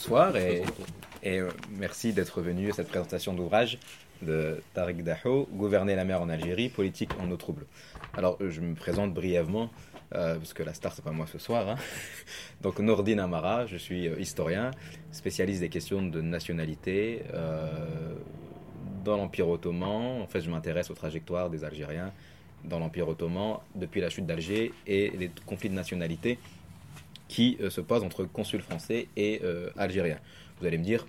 [0.00, 0.62] bonsoir et,
[1.22, 1.40] et
[1.76, 3.78] merci d'être venu à cette présentation d'ouvrage
[4.22, 7.66] de Tariq Daho, Gouverner la mer en Algérie, politique en eau trouble.
[8.16, 9.68] Alors, je me présente brièvement,
[10.10, 11.68] parce que la star, c'est pas moi ce soir.
[11.68, 11.74] Hein.
[12.62, 14.70] Donc, Nordin Amara, je suis historien,
[15.12, 17.22] spécialiste des questions de nationalité
[19.04, 20.22] dans l'Empire ottoman.
[20.22, 22.10] En fait, je m'intéresse aux trajectoires des Algériens
[22.64, 26.38] dans l'Empire ottoman depuis la chute d'Alger et les conflits de nationalité
[27.30, 29.40] qui se posent entre consuls français et
[29.76, 30.18] algériens.
[30.58, 31.06] Vous allez me dire,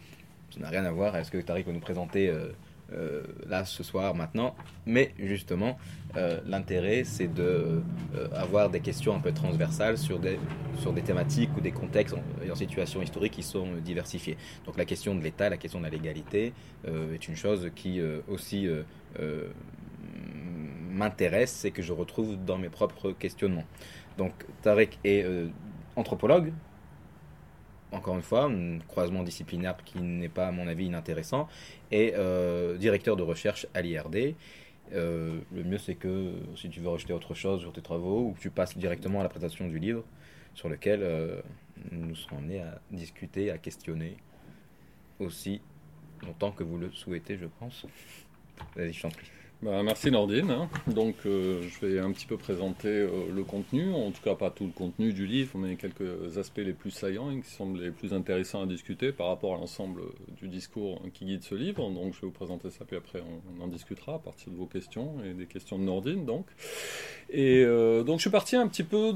[0.52, 2.32] ça n'a rien à voir, est-ce que Tariq va nous présenter
[2.94, 4.54] euh, là ce soir maintenant?
[4.86, 5.78] Mais justement,
[6.18, 7.82] euh, l'intérêt, c'est de
[8.16, 10.38] euh, des questions un peu transversales sur des,
[10.78, 14.38] sur des thématiques ou des contextes en, en situation historique qui sont diversifiés.
[14.66, 16.54] Donc la question de l'État, la question de la légalité
[16.86, 18.68] est une chose qui aussi
[20.90, 23.66] m'intéresse et que je retrouve dans mes propres questionnements.
[24.18, 25.26] Donc Tarek est
[25.96, 26.54] anthropologue,
[27.92, 31.48] encore une fois, un croisement disciplinaire qui n'est pas, à mon avis, inintéressant,
[31.92, 34.36] et euh, directeur de recherche à l'IRD.
[34.94, 38.32] Euh, le mieux, c'est que si tu veux rejeter autre chose sur tes travaux, ou
[38.32, 40.04] que tu passes directement à la présentation du livre,
[40.54, 41.42] sur lequel euh,
[41.92, 44.18] nous serons amenés à discuter, à questionner
[45.20, 45.62] aussi
[46.26, 47.86] longtemps que vous le souhaitez, je pense.
[48.76, 49.10] Vas-y, je t'en.
[49.64, 50.50] Bah, merci Nordine.
[50.50, 50.70] Hein.
[50.88, 54.50] Donc euh, je vais un petit peu présenter euh, le contenu, en tout cas pas
[54.50, 57.92] tout le contenu du livre, mais quelques aspects les plus saillants et qui semblent les
[57.92, 60.02] plus intéressants à discuter par rapport à l'ensemble
[60.40, 61.88] du discours qui guide ce livre.
[61.92, 64.66] Donc je vais vous présenter ça, puis après on, en discutera à partir de vos
[64.66, 66.26] questions et des questions de Nordine.
[66.26, 66.48] Donc.
[67.34, 69.14] Euh, je suis parti un petit peu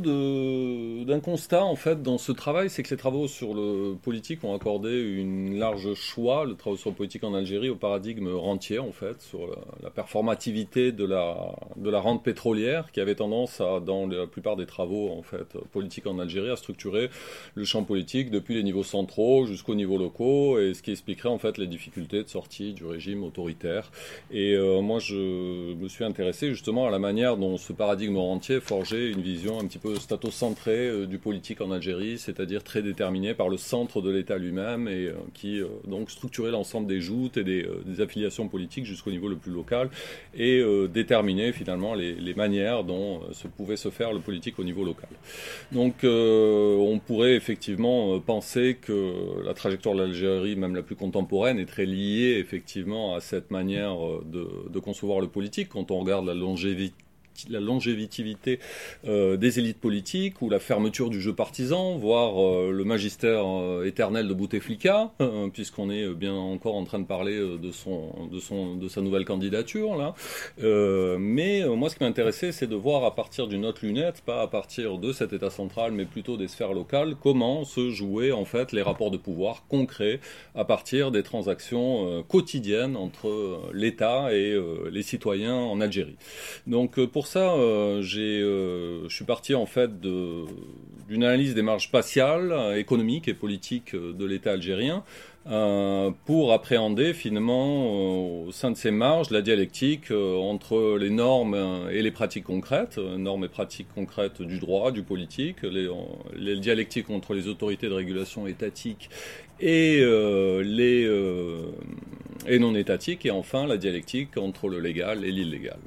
[1.05, 4.55] d'un constat en fait dans ce travail, c'est que les travaux sur le politique ont
[4.55, 8.91] accordé une large choix, le travail sur le politique en Algérie, au paradigme rentier en
[8.91, 9.49] fait, sur
[9.83, 14.55] la performance de la, de la rente pétrolière qui avait tendance à, dans la plupart
[14.55, 17.09] des travaux en fait, politiques en Algérie, à structurer
[17.55, 21.37] le champ politique depuis les niveaux centraux jusqu'aux niveaux locaux, et ce qui expliquerait en
[21.37, 23.91] fait les difficultés de sortie du régime autoritaire.
[24.31, 28.59] Et euh, moi, je me suis intéressé justement à la manière dont ce paradigme rentier
[28.59, 33.33] forgeait une vision un petit peu statocentrée euh, du politique en Algérie, c'est-à-dire très déterminée
[33.33, 37.43] par le centre de l'État lui-même et euh, qui donc structurait l'ensemble des joutes et
[37.43, 39.89] des, des affiliations politiques jusqu'au niveau le plus local
[40.33, 44.63] et euh, déterminer finalement les, manières dont euh, se pouvait se faire le politique au
[44.63, 45.09] niveau local.
[45.71, 51.59] Donc euh, on pourrait effectivement penser que la trajectoire de l'Algérie, même la plus contemporaine,
[51.59, 56.25] est très liée effectivement à cette manière de, de concevoir le politique quand on regarde
[56.25, 57.04] la longévité
[57.49, 58.59] la longévitivité
[59.07, 63.85] euh, des élites politiques ou la fermeture du jeu partisan, voire euh, le magistère euh,
[63.85, 65.11] éternel de Bouteflika,
[65.53, 69.25] puisqu'on est bien encore en train de parler de, son, de, son, de sa nouvelle
[69.25, 69.95] candidature.
[69.95, 70.13] Là.
[71.19, 74.47] mais moi, ce qui m'intéressait, c'est de voir à partir d'une autre lunette, pas à
[74.47, 78.71] partir de cet État central, mais plutôt des sphères locales, comment se jouaient en fait
[78.71, 80.19] les rapports de pouvoir concrets
[80.55, 84.57] à partir des transactions quotidiennes entre l'État et
[84.91, 86.17] les citoyens en Algérie.
[87.25, 93.27] Pour ça, euh, euh, je suis parti en fait d'une analyse des marges spatiales, économiques
[93.27, 95.03] et politiques euh, de l'État algérien
[96.25, 102.09] pour appréhender finalement au sein de ces marges la dialectique entre les normes et les
[102.09, 105.87] pratiques concrètes, normes et pratiques concrètes du droit, du politique, les,
[106.35, 109.11] les dialectiques entre les autorités de régulation étatiques
[109.59, 109.99] et
[110.63, 111.07] les
[112.47, 115.79] et non étatiques, et enfin la dialectique entre le légal et l'illégal.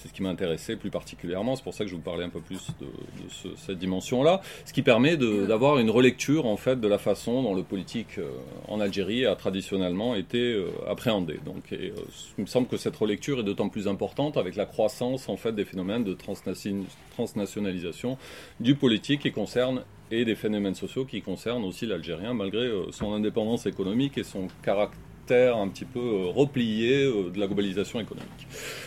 [0.00, 2.40] C'est ce qui m'intéressait plus particulièrement, c'est pour ça que je vous parlais un peu
[2.40, 2.86] plus de,
[3.56, 7.62] cette dimension-là, ce qui permet d'avoir une relecture en fait de la façon dont le
[7.62, 8.30] politique euh,
[8.68, 11.38] en Algérie a traditionnellement été euh, appréhendé.
[11.44, 11.90] Donc, euh,
[12.38, 15.52] il me semble que cette relecture est d'autant plus importante avec la croissance en fait
[15.52, 18.16] des phénomènes de transnationalisation
[18.58, 23.66] du politique qui concerne et des phénomènes sociaux qui concernent aussi l'Algérien malgré son indépendance
[23.66, 24.96] économique et son caractère
[25.34, 28.46] un petit peu euh, replié euh, de la globalisation économique.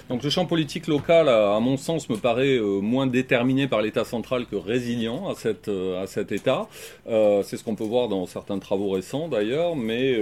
[0.09, 4.03] Donc le champ politique local, à, mon sens, me paraît euh, moins déterminé par l'État
[4.03, 6.67] central que résilient à, cette, à cet État.
[7.05, 10.19] c'est ce qu'on peut voir dans certains travaux récents d'ailleurs, mais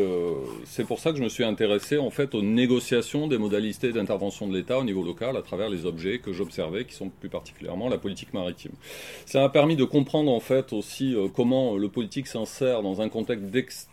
[0.66, 4.48] c'est pour ça que je me suis intéressé en fait aux négociations des modalités d'intervention
[4.48, 7.90] de l'État au niveau local à travers les objets que j'observais, qui sont plus particulièrement
[7.90, 8.72] la politique maritime.
[9.26, 13.46] Ça m'a permis de comprendre en fait aussi comment le politique s'insère dans un contexte
[13.46, 13.91] d'extrême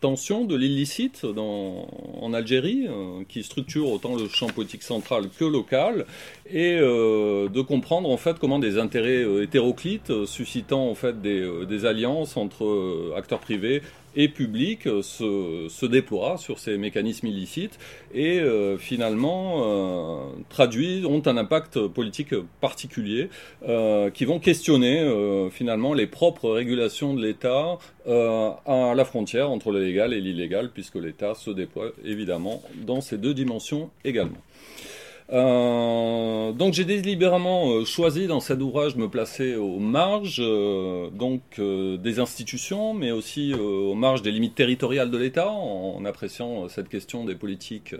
[0.00, 6.06] tension de l'illicite en Algérie, euh, qui structure autant le champ politique central que local,
[6.50, 11.48] et euh, de comprendre en fait comment des intérêts euh, hétéroclites, suscitant en fait des,
[11.66, 13.82] des alliances entre acteurs privés
[14.16, 17.78] et public se, se déploient sur ces mécanismes illicites
[18.14, 18.40] et
[18.78, 23.28] finalement traduisent, ont un impact politique particulier
[24.14, 30.14] qui vont questionner finalement les propres régulations de l'État à la frontière entre le légal
[30.14, 34.38] et l'illégal, puisque l'État se déploie évidemment dans ces deux dimensions également.
[35.30, 41.10] Euh, donc j'ai délibérément euh, choisi dans cet ouvrage de me placer aux marges euh,
[41.10, 46.88] donc des institutions, mais aussi aux marges des limites territoriales de l'État, en, appréciant cette
[46.88, 47.94] question des politiques,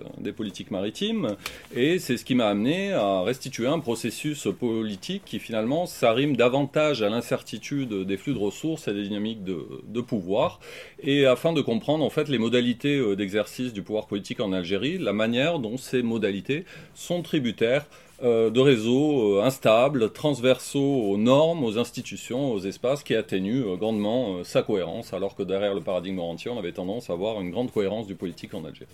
[0.71, 1.37] maritimes.
[1.75, 7.03] Et c'est ce qui m'a amené à restituer un processus politique qui finalement s'arrime davantage
[7.03, 10.61] à l'incertitude des flux de ressources et des dynamiques de, de pouvoir,
[11.03, 15.13] et afin de comprendre en fait les modalités d'exercice du pouvoir politique en Algérie, la
[15.13, 16.65] manière dont ces modalités
[16.95, 17.87] sont tributaires
[18.25, 23.77] euh, de réseaux euh, instables, transversaux aux normes, aux institutions, aux espaces, qui atténuent euh,
[23.77, 27.53] grandement sa cohérence, alors que derrière le paradigme rentier, on avait tendance à avoir une
[27.53, 28.91] grande cohérence du politique en Algérie.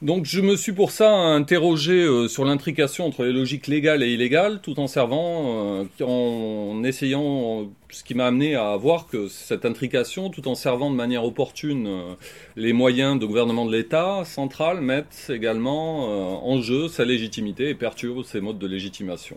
[0.00, 4.12] Donc je me suis pour ça interrogé euh, sur l'intrication entre les logiques légales et
[4.12, 9.64] illégales, tout en servant, euh, en essayant, ce qui m'a amené à voir que cette
[9.64, 12.14] intrication, tout en servant de manière opportune euh,
[12.54, 18.22] les moyens de gouvernement de l'État central, mettent également en jeu sa légitimité et perturbent
[18.22, 19.36] ses modes de légitimation.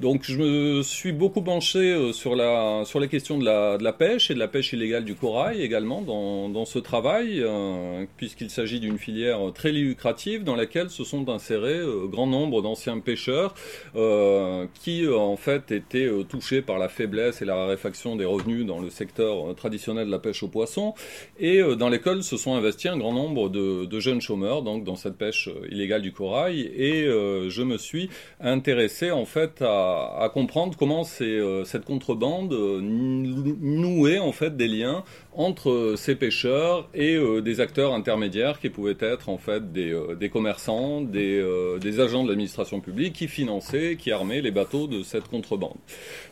[0.00, 3.84] Donc je me suis beaucoup penché euh, sur, la, sur les questions de la, de
[3.84, 8.04] la pêche et de la pêche illégale du corail également dans, dans ce travail, euh,
[8.16, 12.98] puisqu'il s'agit d'une filière très lucrative dans laquelle se sont insérés euh, grand nombre d'anciens
[12.98, 13.54] pêcheurs
[13.94, 18.80] euh, qui en fait étaient touchés par la faiblesse et la raréfaction des revenus dans
[18.80, 20.94] le secteur traditionnel de la pêche au poisson
[21.38, 24.96] et dans lesquels se sont investis un grand nombre de, de, jeunes chômeurs donc dans
[24.96, 26.62] cette pêche illégale du corail.
[26.76, 29.83] Et je me suis intéressé en fait à
[30.20, 35.04] à, comprendre comment euh, cette contrebande euh, nouait en fait des liens
[35.36, 40.28] entre ces pêcheurs et euh, des acteurs intermédiaires qui pouvaient être en fait des, euh,
[40.28, 45.02] commerçants, des, euh, des, agents de l'administration publique qui finançaient, qui armaient les bateaux de
[45.02, 45.76] cette contrebande.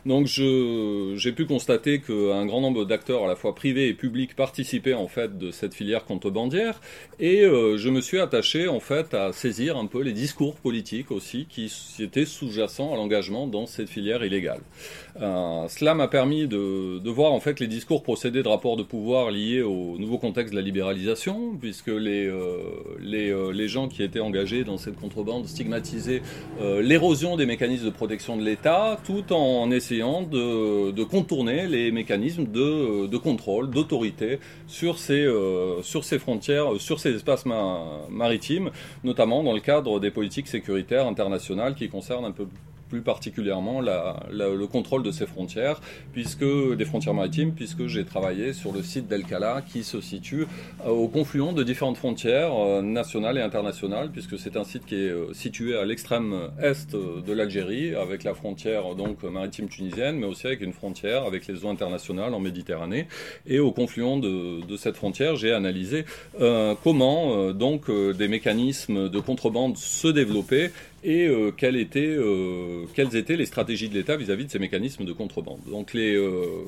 [0.05, 4.93] Donc j'ai pu constater qu'un grand nombre d'acteurs à la fois privés et publics participaient
[4.93, 6.79] en fait de cette filière contrebandière
[7.19, 11.45] et je me suis attaché en fait à saisir un peu les discours politiques aussi
[11.49, 14.61] qui étaient sous-jacents à l'engagement dans cette filière illégale.
[15.15, 19.61] cela m'a permis de, voir en fait les discours procédés de rapports de pouvoir lié
[19.61, 22.57] au nouveau contexte de la libéralisation, puisque les, euh,
[23.01, 26.21] euh, les, gens qui étaient engagés dans cette contrebande stigmatisaient
[26.61, 32.45] euh, l'érosion des mécanismes de protection de l'État, tout en essayant de, contourner les mécanismes
[32.45, 35.27] de, de contrôle, d'autorité sur, ces
[35.83, 37.45] sur ces frontières, sur ces espaces
[38.09, 38.71] maritimes,
[39.03, 42.47] notamment dans le cadre des politiques sécuritaires internationales qui concernent un peu
[42.93, 45.81] plus particulièrement le contrôle de ces frontières,
[46.11, 46.45] puisque
[46.77, 50.45] des frontières maritimes, puisque j'ai travaillé sur le site d'El-Kala qui se situe
[50.85, 54.93] euh, au confluent de différentes frontières euh, nationales et internationales, puisque c'est un site qui
[54.93, 60.27] est euh, situé à l'extrême est de l'Algérie, avec la frontière donc maritime tunisienne, mais
[60.27, 63.07] aussi avec une frontière avec les eaux internationales en Méditerranée.
[63.47, 66.05] Et au confluent de, de cette frontière, j'ai analysé
[66.83, 70.71] comment donc des mécanismes de contrebande se développaient
[71.03, 75.05] et euh, quelles, étaient, euh, quelles étaient les stratégies de l'État vis-à-vis de ces mécanismes
[75.05, 75.59] de contrebande.
[75.69, 76.65] Donc les, euh,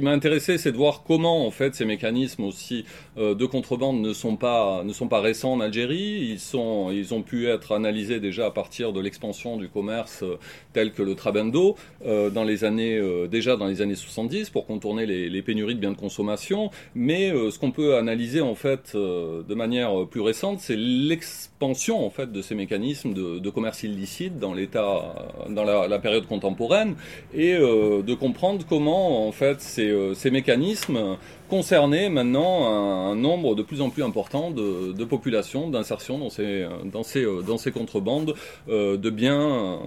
[0.00, 2.86] qui m'a intéressé, c'est de voir comment en fait ces mécanismes aussi
[3.18, 6.26] euh, de contrebande ne sont pas ne sont pas récents en Algérie.
[6.30, 10.38] Ils sont ils ont pu être analysés déjà à partir de l'expansion du commerce euh,
[10.72, 11.76] tel que le trabendo
[12.06, 12.98] euh, dans les années
[13.28, 16.70] déjà dans les années 70 pour contourner les, pénuries de biens de consommation.
[16.94, 22.32] Mais ce qu'on peut analyser en fait de manière plus récente, c'est l'expansion en fait
[22.32, 25.14] de ces mécanismes de, commerce illicite dans l'état
[25.50, 26.94] dans la, la, période contemporaine
[27.34, 31.16] et de comprendre comment en fait euh, ces, mécanismes
[31.50, 37.02] concerner maintenant un, nombre de plus en plus important de, populations d'insertion dans ces, dans
[37.02, 38.34] ces, dans ces contrebandes
[38.68, 39.80] euh, de, biens,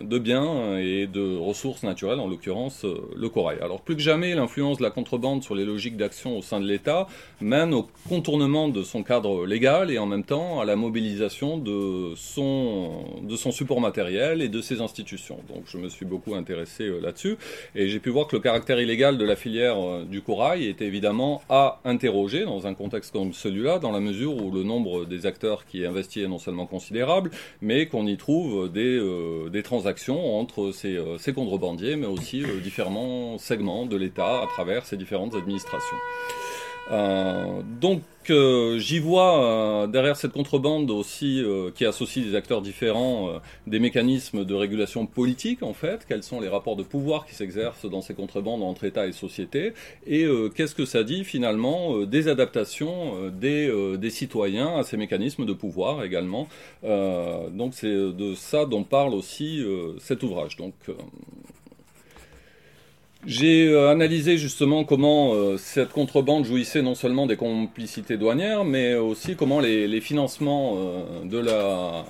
[0.00, 3.58] de biens et de ressources naturelles, en l'occurrence euh, le corail.
[3.60, 6.66] Alors plus que jamais, l'influence de la contrebande sur les logiques d'action au sein de
[6.66, 7.08] l'État
[7.40, 12.12] mène au contournement de son cadre légal et en même temps à la mobilisation de
[12.14, 15.38] son, de son support matériel et de ses institutions.
[15.48, 17.36] Donc je me suis beaucoup intéressé euh, là-dessus
[17.74, 21.07] et j'ai pu voir que le caractère illégal de la filière du corail était évidemment
[21.48, 25.64] à interroger dans un contexte comme celui-là, dans la mesure où le nombre des acteurs
[25.66, 30.96] qui investit est non seulement considérable, mais qu'on y trouve des, euh, transactions entre ces,
[30.96, 35.96] euh, ces, contrebandiers, mais aussi euh, différents segments de l'État à travers ces différentes administrations.
[36.90, 38.02] Donc
[38.78, 43.78] j'y vois euh, derrière cette contrebande aussi, euh, qui associe des acteurs différents, euh, des
[43.78, 46.04] mécanismes de régulation politique en fait.
[46.08, 49.72] Quels sont les rapports de pouvoir qui s'exercent dans ces contrebandes entre État et, société?
[50.06, 55.52] Et qu'est-ce que ça dit finalement des adaptations des, des citoyens à ces mécanismes de
[55.52, 56.48] pouvoir également?
[56.82, 59.64] donc c'est de ça dont parle aussi
[59.98, 60.56] cet ouvrage.
[60.56, 60.74] Donc
[63.26, 68.94] j'ai euh, analysé justement comment euh, cette contrebande jouissait non seulement des complicités douanières, mais
[68.94, 72.02] aussi comment les, financements euh,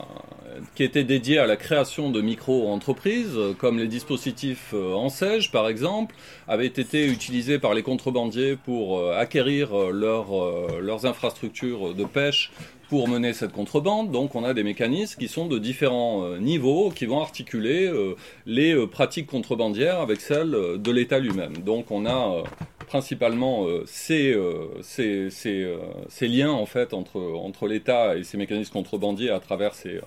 [0.74, 6.14] qui étaient dédiés à la création de micro-entreprises, comme les dispositifs en sèche par exemple,
[6.46, 12.50] avaient été utilisés par les contrebandiers pour acquérir leurs infrastructures de pêche
[12.88, 14.10] pour mener cette contrebande.
[14.10, 18.16] Donc on a des mécanismes qui sont de différents euh, niveaux, qui vont articuler euh,
[18.46, 21.58] les euh, pratiques contrebandières avec celles de l'État lui-même.
[21.58, 22.42] Donc on a
[22.88, 24.36] principalement ces,
[24.82, 25.76] ces, ces,
[26.08, 30.00] ces, liens en fait entre, entre l'État et ces mécanismes contrebandiers à travers ces,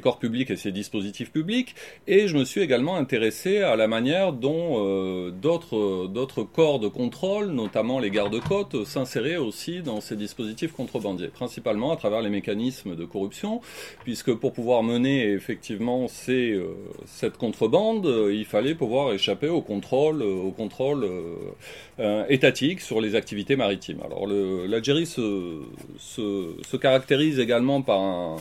[0.00, 1.74] corps publics et ces dispositifs publics.
[2.06, 7.98] Et je me suis également intéressé à la manière dont d'autres, corps de contrôle, notamment
[7.98, 13.60] les gardes-côtes, s'inséraient aussi dans ces dispositifs contrebandiers principalement à travers les mécanismes de corruption,
[14.04, 16.74] puisque pour pouvoir mener effectivement ces, euh,
[17.06, 21.08] cette contrebande, euh, il fallait pouvoir échapper au contrôle, euh, au contrôle
[22.28, 24.00] étatique sur les activités maritimes.
[24.04, 25.62] Alors l'Algérie se,
[25.98, 28.38] se, se caractérise également par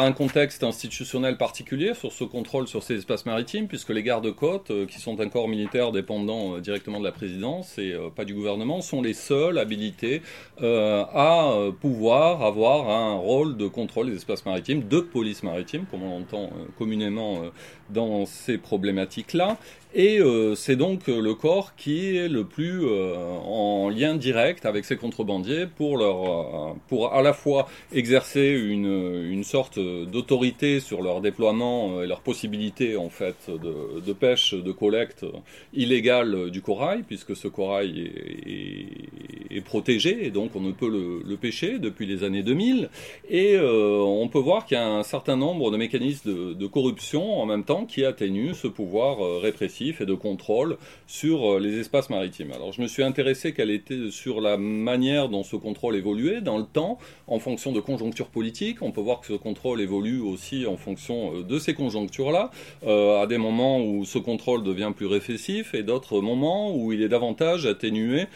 [0.00, 4.86] un contexte institutionnel particulier sur ce contrôle sur ces espaces maritimes, puisque les gardes-côtes, euh,
[4.86, 8.34] qui sont un corps militaire dépendant euh, directement de la présidence et euh, pas du
[8.34, 10.22] gouvernement, sont les seuls habilités
[10.62, 16.18] à pouvoir avoir un rôle de contrôle des espaces maritimes, de police maritime, comme on
[16.18, 17.42] l'entend communément
[17.90, 19.56] dans ces problématiques-là.
[19.94, 24.64] Et euh, c'est donc euh, le corps qui est le plus euh, en lien direct
[24.64, 31.02] avec ces contrebandiers pour leur, pour à la fois exercer une, une sorte d'autorité sur
[31.02, 35.26] leur déploiement et leur possibilité en fait de, de, pêche, de collecte
[35.74, 38.10] illégale du corail, puisque ce corail
[38.46, 42.88] est, est, protégé et donc on ne peut le, le, pêcher depuis les années 2000.
[43.28, 47.40] Et on peut voir qu'il y a un certain nombre de mécanismes de, de corruption
[47.40, 52.10] en même temps qui atténuent ce pouvoir répressif et de contrôle sur euh, les espaces
[52.10, 52.52] maritimes.
[52.52, 56.58] Alors je me suis intéressé quelle était sur la manière dont ce contrôle évoluait dans
[56.58, 58.82] le temps, en fonction de conjonctures politiques.
[58.82, 62.50] On peut voir que ce contrôle évolue aussi en fonction euh, de ces conjonctures-là,
[62.86, 67.02] euh, à des moments où ce contrôle devient plus réflexif et d'autres moments où il
[67.02, 68.26] est davantage atténué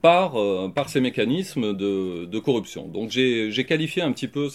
[0.00, 0.36] par,
[0.74, 2.86] par ces mécanismes de, corruption.
[2.86, 4.48] Donc j'ai qualifié un petit peu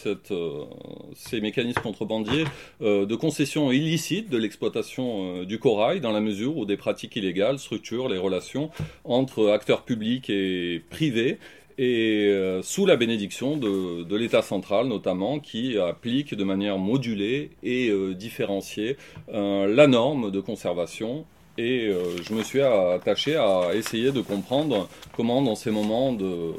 [1.15, 2.45] ces mécanismes contrebandiers
[2.79, 8.07] de concession illicite de l'exploitation du corail dans la mesure où des pratiques illégales structurent
[8.07, 8.69] les relations
[9.03, 11.39] entre acteurs publics et privés
[11.79, 17.89] et euh, sous la bénédiction de, l'État central notamment qui applique de manière modulée et
[17.89, 18.97] euh, différenciée
[19.33, 21.25] euh, la norme de conservation
[21.59, 26.53] et euh, je me suis attaché à essayer de comprendre comment dans ces moments de,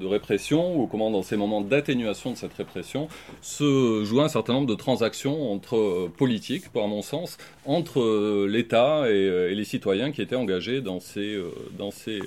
[0.00, 3.08] répression ou comment dans ces moments d'atténuation de cette répression
[3.42, 7.36] se jouent un certain nombre de transactions entre euh, politiques, par mon sens,
[7.66, 11.38] entre euh, l'État et, les citoyens qui étaient engagés dans ces,
[11.78, 12.20] dans ces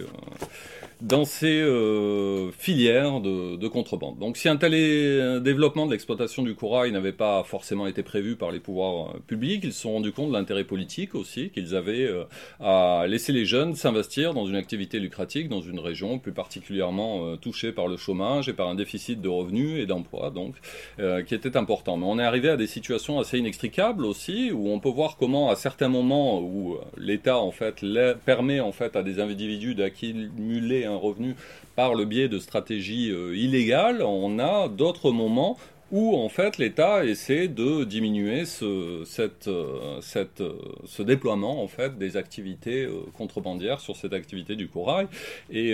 [1.05, 4.17] dans ces euh, filières de, de, contrebande.
[4.17, 4.71] Donc si un tel
[5.43, 9.61] développement de l'exploitation du corail n'avait pas forcément été prévu par les pouvoirs euh, publics,
[9.63, 12.23] ils se sont rendus compte de l'intérêt politique aussi qu'ils avaient euh,
[12.59, 17.71] à laisser les jeunes s'investir dans une activité lucrative dans une région plus particulièrement touchée
[17.71, 20.55] par le chômage et par un déficit de revenus et d'emplois donc
[21.27, 21.97] qui était important.
[21.97, 25.49] Mais on est arrivé à des situations assez inextricables aussi où on peut voir comment
[25.49, 27.85] à certains moments où l'État en fait
[28.25, 31.35] permet en fait à des individus d'accumuler revenu
[31.75, 35.57] par le biais de stratégies euh, illégales, on a d'autres moments
[35.91, 40.53] où en fait l'État essaie de diminuer ce, cette, euh, cette, euh,
[40.85, 42.87] ce déploiement en fait des activités
[43.17, 45.07] contrebandières sur cette activité du corail
[45.51, 45.71] et,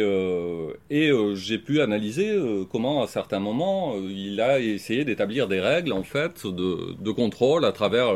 [0.90, 2.38] et j'ai pu analyser
[2.72, 7.66] comment à certains moments il a essayé d'établir des règles en fait de, de contrôle
[7.66, 8.14] à travers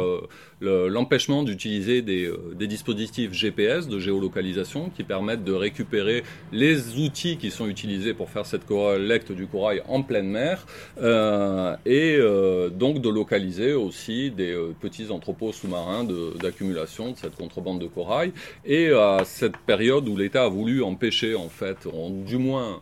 [0.61, 7.37] l'empêchement d'utiliser des, euh, des, dispositifs GPS de géolocalisation qui permettent de récupérer les outils
[7.37, 10.65] qui sont utilisés pour faire cette collecte du corail en pleine mer.
[11.01, 16.05] Euh, et euh, donc de localiser aussi des euh, petits entrepôts sous-marins
[16.41, 18.31] d'accumulation de, cette contrebande de corail.
[18.65, 21.87] Et à cette période où l'État a voulu empêcher en fait,
[22.25, 22.81] du moins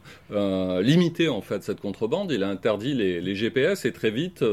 [0.81, 4.43] limiter en fait cette contrebande, il a interdit les, les GPS et très vite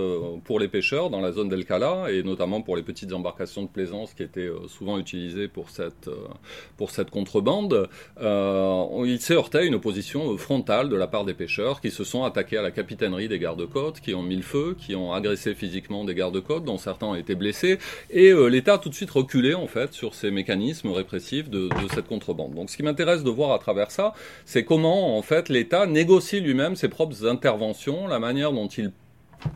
[0.44, 4.14] pour les pêcheurs dans la zone d'El-Kala et notamment pour les petites embarcations de plaisance
[4.14, 6.28] qui étaient euh, souvent utilisées pour cette, euh,
[6.76, 7.88] pour cette contrebande,
[8.20, 12.04] euh, il s'est heurté à une opposition frontale de la part des pêcheurs qui se
[12.04, 16.04] sont attaqués à la capitainerie des gardes-côtes, qui ont mis feu, qui ont agressé physiquement
[16.04, 17.78] des gardes-côtes, dont certains ont été blessés,
[18.10, 21.88] et l'État a tout de suite reculé en fait sur ces mécanismes répressifs de, de
[21.94, 22.54] cette contrebande.
[22.54, 26.40] Donc ce qui m'intéresse de voir à travers ça, c'est comment en fait l'État négocie
[26.40, 28.92] lui-même ses propres interventions, la manière dont il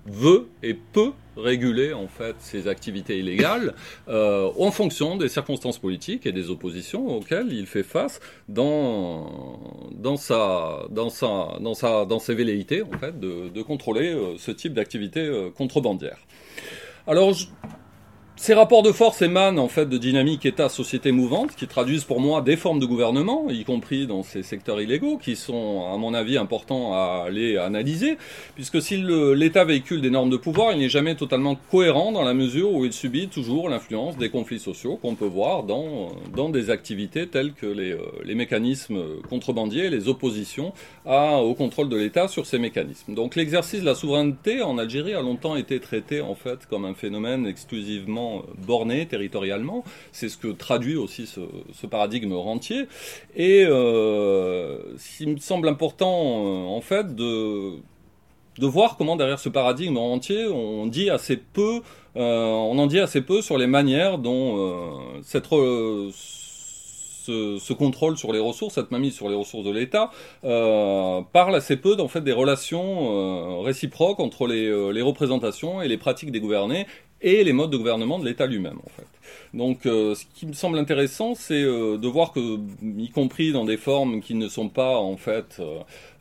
[0.07, 3.75] veut et peut réguler en fait ses activités illégales
[4.09, 10.17] euh, en fonction des circonstances politiques et des oppositions auxquelles il fait face dans dans
[10.17, 14.51] sa dans sa dans sa dans ses velléités en fait de, de contrôler euh, ce
[14.51, 16.19] type d'activité euh, contrebandière.
[17.07, 17.47] Alors je,
[18.37, 22.43] ces rapports de force émanent en fait de dynamiques État-société mouvante qui traduisent pour moi
[22.43, 26.37] des formes de gouvernement, y compris dans ces secteurs illégaux, qui sont à mon avis
[26.37, 28.19] importants à aller analyser,
[28.57, 32.35] puisque si l'État véhicule des normes de pouvoir, il n'est jamais totalement cohérent dans la
[32.35, 36.71] mesure où il subit toujours l'influence des conflits sociaux qu'on peut voir dans, dans des
[36.71, 39.01] activités telles que les, euh, les mécanismes
[39.31, 40.73] contrebandiers, les oppositions
[41.07, 43.15] à, au contrôle de l'État sur ces mécanismes.
[43.15, 46.95] Donc l'exercice de la souveraineté en Algérie a longtemps été traité en fait comme un
[46.95, 48.24] phénomène exclusivement
[48.67, 49.85] borné territorialement.
[50.13, 52.87] C'est ce que traduit aussi ce, paradigme rentier.
[53.37, 54.79] Et euh,
[55.21, 57.75] il me semble important, euh, en fait, de,
[58.59, 61.81] voir comment derrière ce paradigme entier, on dit assez peu,
[62.17, 65.47] euh, on en dit assez peu sur les manières dont cette
[67.27, 70.11] ce, contrôle sur les ressources, cette mainmise sur les ressources de l'État,
[70.43, 76.41] parle assez peu en fait des relations réciproques entre les, représentations et les pratiques des
[76.41, 76.87] gouvernés
[77.25, 79.07] et les modes de gouvernement de l'État lui-même, en fait.
[79.55, 82.59] Donc, euh, ce qui me semble intéressant, c'est euh, de voir que,
[82.99, 85.61] y compris dans des formes qui ne sont pas, en fait,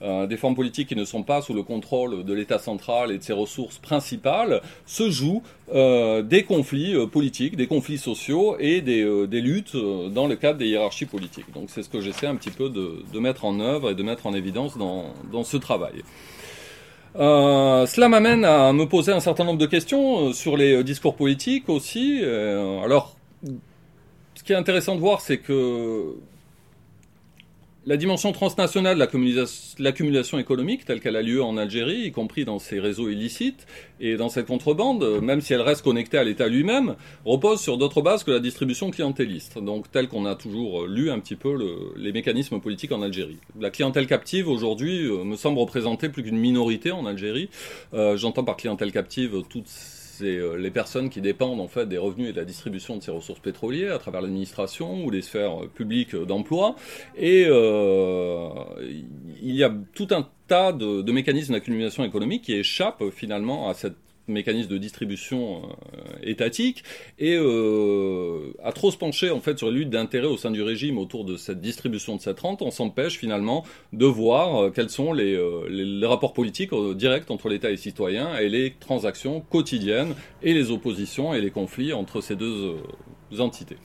[0.02, 3.18] euh, des formes politiques qui ne sont pas sous le contrôle de l'État central et
[3.18, 9.42] de ses ressources principales, se jouent des conflits politiques, des conflits sociaux et des, des,
[9.42, 11.52] luttes dans le cadre des hiérarchies politiques.
[11.54, 14.04] Donc, c'est ce que j'essaie un petit peu de, de, mettre en œuvre et de
[14.04, 16.04] mettre en évidence dans, dans ce travail.
[17.15, 20.84] Euh, cela m'amène à me poser un certain nombre de questions euh, sur les euh,
[20.84, 22.24] discours politiques aussi.
[22.24, 23.15] alors,
[24.36, 26.15] ce qui est intéressant de voir, c'est que
[27.86, 32.60] la dimension transnationale de l'accumulation économique telle qu'elle a lieu en Algérie, y compris dans
[32.60, 33.68] ces réseaux illicites
[34.00, 38.02] et dans cette contrebande, même si elle reste connectée à l'État lui-même, repose sur d'autres
[38.02, 41.94] bases que la distribution clientéliste, donc telle qu'on a toujours lu un petit peu le,
[41.98, 43.38] les mécanismes politiques en Algérie.
[43.60, 47.50] La clientèle captive aujourd'hui euh, me semble représenter plus qu'une minorité en Algérie.
[47.93, 49.67] Euh, j'entends par clientèle captive toutes
[50.17, 53.02] c'est euh, les personnes qui dépendent en fait des revenus et de la distribution de
[53.02, 56.76] ces ressources pétrolières à travers l'administration ou les sphères euh, publiques d'emploi.
[57.17, 58.49] Et euh,
[59.41, 63.73] il y a tout un tas de, de mécanismes d'accumulation économique qui échappent finalement à
[63.73, 66.84] cette mécanisme de distribution euh, étatique
[67.20, 70.62] et euh, à trop se pencher en fait sur les luttes d'intérêt au sein du
[70.62, 74.90] régime autour de cette distribution de cette rente, on s'empêche finalement de voir euh, quels
[74.90, 75.38] sont les,
[75.70, 80.72] les, rapports politiques directs entre l'État et les citoyens et les transactions quotidiennes et les
[80.72, 82.76] oppositions et les conflits entre ces deux
[83.41, 83.78] entités.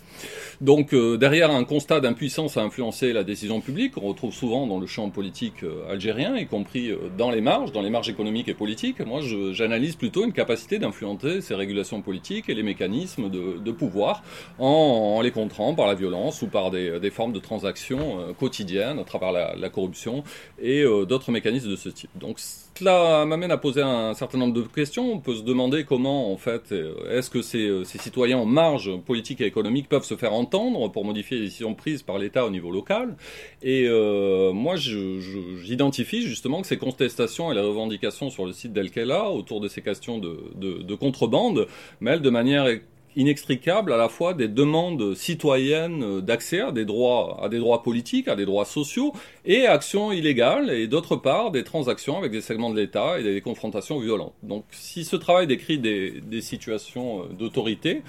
[0.60, 4.80] Donc euh, derrière un constat d'impuissance à influencer la décision publique, qu'on retrouve souvent dans
[4.80, 8.48] le champ politique euh, algérien, y compris euh, dans les marges, dans les marges économiques
[8.48, 9.20] et politiques, moi
[9.52, 14.22] j'analyse plutôt une capacité d'influencer ces régulations politiques et les mécanismes de, pouvoir
[14.58, 19.30] en, les contrant par la violence ou par des, formes de transactions quotidiennes à travers
[19.30, 20.24] la, la corruption
[20.60, 22.10] et d'autres mécanismes de ce type.
[22.16, 22.38] Donc
[22.78, 25.12] cela m'amène à poser un certain nombre de questions.
[25.12, 26.72] On peut se demander comment, en fait,
[27.10, 31.04] est-ce que ces, ces citoyens en marge politique et économique peuvent se faire entendre pour
[31.04, 33.16] modifier les décisions prises par l'État au niveau local.
[33.62, 39.30] Et euh, moi, j'identifie justement que ces contestations et les revendications sur le site d'El-Kela
[39.30, 41.66] autour de ces questions de, de, de contrebande
[42.00, 42.68] mêlent de manière
[43.16, 48.28] inextricable à la fois des demandes citoyennes d'accès à des droits, à des droits politiques,
[48.28, 49.12] à des droits sociaux,
[49.48, 53.40] et actions illégales, et d'autre part des transactions avec des segments de l'État et des
[53.40, 54.34] confrontations violentes.
[54.42, 58.02] Donc, si ce travail décrit des, des situations d'autorité,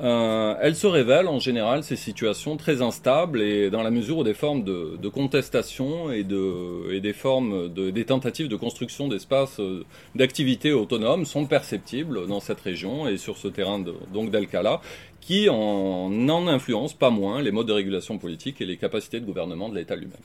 [0.00, 4.24] euh, elles se révèlent en général ces situations très instables et dans la mesure où
[4.24, 9.08] des formes de, de contestation et, de, et des formes de, des tentatives de construction
[9.08, 14.30] d'espaces euh, d'activité autonomes sont perceptibles dans cette région et sur ce terrain de, donc
[14.30, 14.80] d'Alcala
[15.20, 19.26] qui en, en influence pas moins les modes de régulation politique et les capacités de
[19.26, 20.16] gouvernement de l'État lui-même.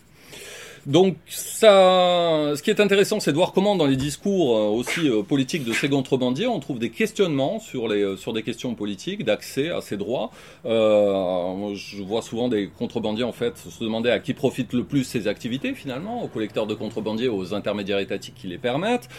[0.86, 5.10] Donc ça, ce qui est intéressant, c'est de voir comment dans les discours euh, aussi
[5.10, 8.76] euh, politiques de ces contrebandiers, on trouve des questionnements sur les euh, sur des questions
[8.76, 10.30] politiques d'accès à ces droits.
[10.63, 15.28] Je vois souvent des contrebandiers en fait se demander à qui profitent le plus ces
[15.28, 19.10] activités finalement, aux collecteurs de contrebandiers, aux intermédiaires étatiques qui les permettent.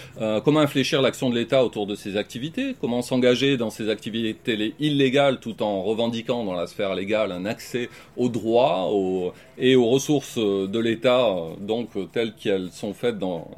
[0.45, 5.41] Comment infléchir l'action de l'État autour de ces activités Comment s'engager dans ces activités illégales
[5.41, 10.39] tout en revendiquant dans la sphère légale un accès aux droits aux, et aux ressources
[10.39, 13.51] de l'État donc euh, telles qu'elles sont faites dans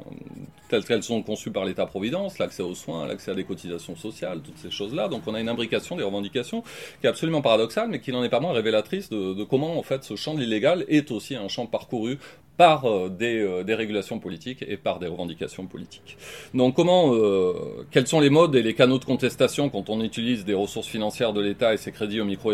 [0.69, 4.59] telles qu'elles sont conçues par l'État-providence, l'accès aux soins, l'accès à des cotisations sociales, toutes
[4.59, 5.07] ces choses-là.
[5.07, 6.61] Donc on a une imbrication des revendications
[7.01, 9.81] qui est absolument paradoxale, mais qui n'en est pas moins révélatrice de, de comment en
[9.81, 12.19] fait ce champ de l'illégal est aussi un champ parcouru
[12.59, 16.17] par euh, euh, des, régulations politiques et par des revendications politiques.
[16.53, 17.53] Donc comment, euh,
[17.89, 21.31] quels sont les modes et les canaux de contestation quand on utilise des ressources financières
[21.31, 22.51] de l'État et ses crédits au micro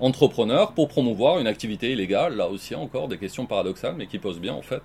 [0.00, 2.36] entrepreneurs pour promouvoir une activité illégale.
[2.36, 4.82] Là aussi, encore des questions paradoxales, mais qui posent bien en fait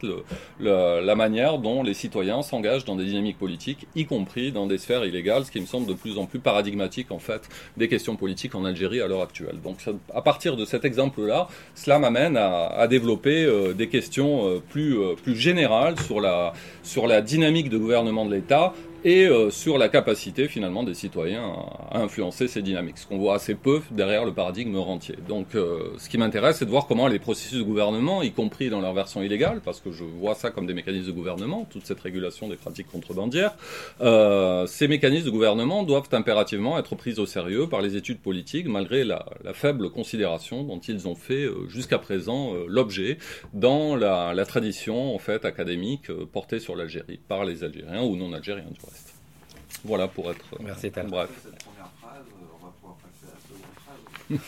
[0.60, 5.06] la manière dont les citoyens s'engagent dans des dynamiques politiques, y compris dans des sphères
[5.06, 8.56] illégales, ce qui me semble de plus en plus paradigmatique en fait des questions politiques
[8.56, 9.58] en Algérie à l'heure actuelle.
[9.64, 9.78] Donc,
[10.14, 14.98] à partir de cet exemple-là, cela m'amène à, à, développer euh, des questions euh, plus,
[14.98, 18.74] euh, plus générales sur la, sur la dynamique de gouvernement de l'État
[19.04, 21.54] et euh, sur la capacité finalement des citoyens
[21.92, 25.16] à, influencer ces dynamiques, ce qu'on voit assez peu derrière le paradigme rentier.
[25.28, 28.70] Donc euh, ce qui m'intéresse, c'est de voir comment les processus de gouvernement, y compris
[28.70, 31.86] dans leur version illégale, parce que je vois ça comme des mécanismes de gouvernement, toute
[31.86, 33.56] cette régulation des pratiques contrebandières,
[34.02, 38.68] euh, ces mécanismes de gouvernement doivent impérativement être pris au sérieux par les études politiques,
[38.68, 43.18] malgré la, faible considération dont ils ont fait euh, jusqu'à présent l'objet
[43.54, 48.34] dans la, la, tradition en fait académique portée sur l'Algérie par les Algériens ou non
[48.34, 48.93] Algériens du reste.
[49.84, 50.46] Voilà pour être.
[50.54, 51.08] Euh, Merci, Tal.
[51.08, 51.30] Bref.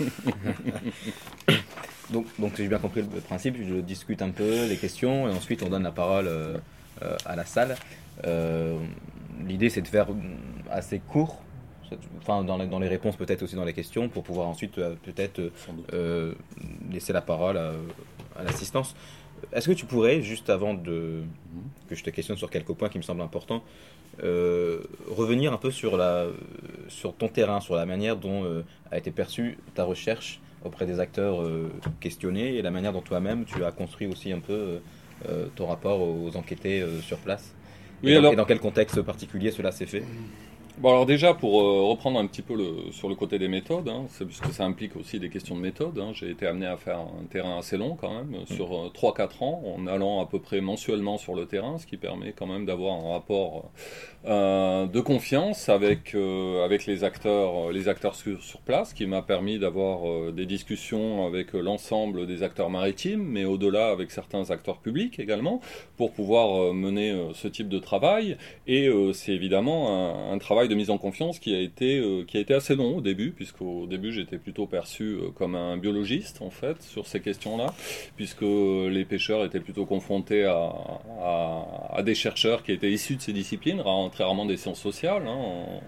[2.11, 5.61] donc, donc j'ai bien compris le principe, je discute un peu les questions et ensuite
[5.63, 6.57] on donne la parole euh,
[7.01, 7.75] euh, à la salle.
[9.45, 10.07] L'idée c'est de faire
[10.71, 11.41] assez court,
[12.19, 15.51] enfin dans, dans les réponses peut-être aussi dans les questions pour pouvoir ensuite peut-être
[16.89, 17.73] laisser la parole à,
[18.37, 18.95] à l'assistance.
[19.51, 21.63] Est-ce que tu pourrais, juste avant de, mhm.
[21.89, 23.63] que je te questionne sur quelques points qui me semblent importants,
[24.23, 26.27] euh, revenir un peu sur, la,
[26.87, 30.99] sur ton terrain, sur la manière dont euh, a été perçue ta recherche auprès des
[30.99, 34.79] acteurs euh, questionnés et la manière dont toi-même tu as construit aussi un peu
[35.55, 37.55] ton rapport aux enquêtés sur place.
[38.03, 40.03] et, dans, et, dans, quel contexte particulier cela s'est fait?
[40.77, 43.87] Bon alors déjà pour euh, reprendre un petit peu le, sur le côté des méthodes,
[43.87, 46.99] hein, puisque ça implique aussi des questions de méthode, hein, j'ai été amené à faire
[46.99, 48.53] un terrain assez long quand même, mm.
[48.53, 51.95] sur 3-4 euh, ans, en allant à peu près mensuellement sur le terrain, ce qui
[51.95, 53.71] permet quand même d'avoir un rapport
[54.27, 56.15] euh, de confiance avec,
[56.63, 62.25] avec les acteurs, les acteurs sur, place, qui m'a permis d'avoir des discussions avec l'ensemble
[62.25, 65.61] des acteurs maritimes, mais au-delà avec certains acteurs publics également,
[65.97, 68.37] pour pouvoir mener ce type de travail.
[68.67, 72.37] Et c'est évidemment un, un travail de mise en confiance qui a été, euh, qui
[72.37, 76.41] a été assez long au début, puisqu'au début j'étais plutôt perçu euh, comme un biologiste
[76.41, 77.73] en fait sur ces questions-là,
[78.15, 80.73] puisque les pêcheurs étaient plutôt confrontés à,
[81.93, 83.81] à, des chercheurs qui étaient issus de ces disciplines,
[84.15, 85.27] très rarement des sciences sociales.
[85.27, 85.37] Hein.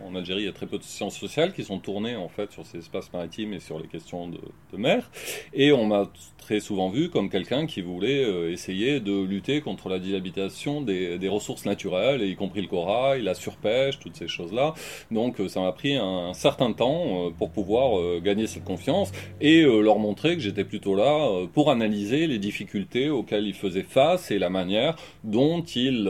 [0.05, 2.51] En, Algérie, il y a très peu de sciences sociales qui sont tournées en fait
[2.51, 4.39] sur ces espaces maritimes et sur les questions de,
[4.73, 5.09] de mer.
[5.53, 9.87] Et on m'a très souvent vu comme quelqu'un qui voulait euh, essayer de lutter contre
[9.87, 14.73] la dilabitation des, des ressources naturelles, y compris le corail, la surpêche, toutes ces choses-là
[15.11, 19.11] donc euh, ça m'a pris un, certain temps euh, pour pouvoir euh, gagner cette confiance
[19.41, 24.31] et leur montrer que j'étais plutôt là pour analyser les difficultés auxquelles ils faisaient face
[24.31, 26.05] et la manière dont ils,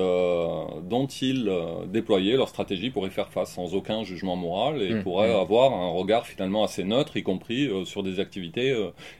[0.83, 1.51] dont ils
[2.07, 5.25] déployaient leur stratégie pour y faire face sans aucun jugement moral et mmh, pour mmh.
[5.25, 8.73] avoir un regard finalement assez neutre, y compris sur des activités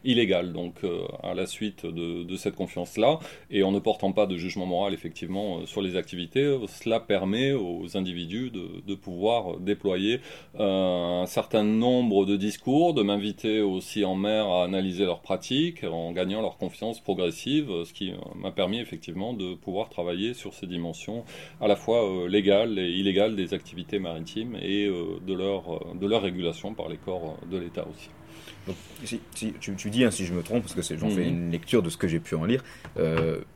[0.06, 0.54] illégales.
[0.54, 0.76] Donc
[1.22, 3.20] à la suite de, de cette confiance-là,
[3.52, 7.98] et en ne portant pas de jugement moral effectivement sur les activités, cela permet aux
[7.98, 10.22] individus de, de pouvoir déployer
[10.60, 15.84] euh, un certain nombre de discours, de m'inviter aussi en mer à analyser leurs pratiques
[15.84, 20.68] en gagnant leur confiance progressive, ce qui m'a permis effectivement de pouvoir travailler sur ces
[20.68, 21.24] dimensions
[21.62, 22.28] à la fois euh,
[22.78, 27.38] et illégales des activités maritimes et euh, de, leur, de leur régulation par les corps
[27.50, 28.10] de l'État aussi.
[28.66, 29.22] Donc, si,
[29.60, 31.30] tu, dis, hein, si je me trompe, parce que j'en fais mhm.
[31.30, 32.64] une lecture de ce que j'ai pu en lire,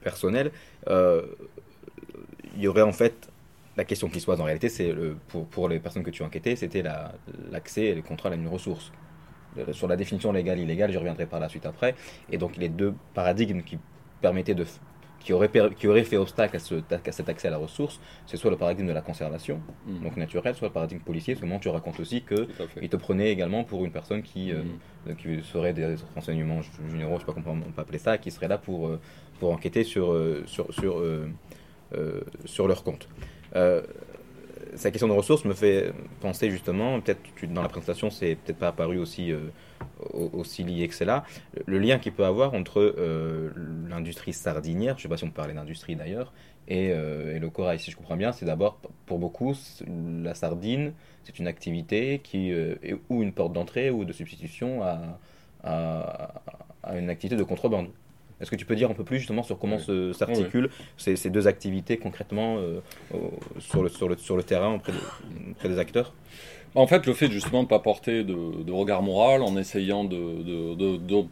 [0.02, 0.52] personnel,
[0.88, 3.30] il y aurait en fait
[3.78, 4.94] la question qui se pose en réalité, c'est
[5.28, 6.84] pour, pour, les personnes que tu as enquêtées, c'était
[7.52, 8.92] l'accès et le contrôle à une ressource.
[9.58, 11.96] Euh, sur la définition légale illégale, je reviendrai par la suite après.
[12.32, 13.78] Et donc les deux paradigmes qui
[14.22, 14.66] permettaient de
[15.24, 18.58] qui aurait fait obstacle à, ce, à, cet accès à la ressource, c'est soit le
[18.58, 20.04] paradigme de la conservation, mm.
[20.04, 21.36] donc naturel, soit le paradigme policier.
[21.36, 24.64] Parce que tu racontes aussi qu'il te prenait également pour une personne qui, euh,
[25.06, 25.16] mm.
[25.16, 28.32] qui serait des renseignements généraux, je ne sais pas comment on peut appeler ça, qui
[28.32, 29.00] serait là pour, euh,
[29.40, 31.04] pour enquêter sur, sur, sur,
[32.46, 33.08] sur leur compte.
[34.72, 37.22] Euh, sa question de ressources me fait penser justement, peut-être
[37.54, 39.40] dans la présentation, c'est peut-être pas apparu aussi, euh,
[40.14, 41.24] aussi lié que cela,
[41.66, 43.52] le lien qu'il peut avoir entre euh,
[43.90, 46.34] l'industrie sardinière, je ne sais pas si on peut parler d'industrie d'ailleurs,
[46.68, 47.80] et, et, le corail.
[47.80, 49.54] Si je comprends bien, c'est d'abord, pour beaucoup,
[50.24, 55.20] la sardine, c'est une activité qui est ou une porte d'entrée ou de substitution à,
[56.84, 57.88] à une activité de contrebande.
[58.42, 59.78] Est-ce que tu peux dire un peu plus justement sur comment
[60.14, 62.58] s'articulent ces, ces, deux activités concrètement
[63.60, 64.94] sur, le, sur, le, sur le terrain auprès,
[65.52, 66.14] auprès des acteurs?
[66.74, 70.04] En fait, le fait justement de ne pas porter de, de, regard moral en essayant
[70.06, 71.28] de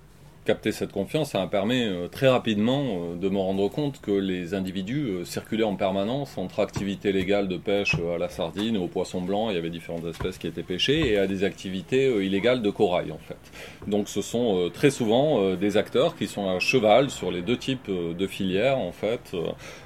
[0.49, 4.09] capter cette confiance, ça m'a permis euh, très rapidement euh, de me rendre compte que
[4.09, 8.87] les individus euh, circulaient en permanence entre activités légales de pêche à la sardine, au
[8.87, 12.63] poisson blanc, il y avait différentes espèces qui étaient pêchées, et à des activités illégales
[12.63, 13.37] de corail en fait.
[13.85, 17.89] Donc ce sont très souvent des acteurs qui sont à cheval sur les deux types
[17.89, 19.35] de filières en fait,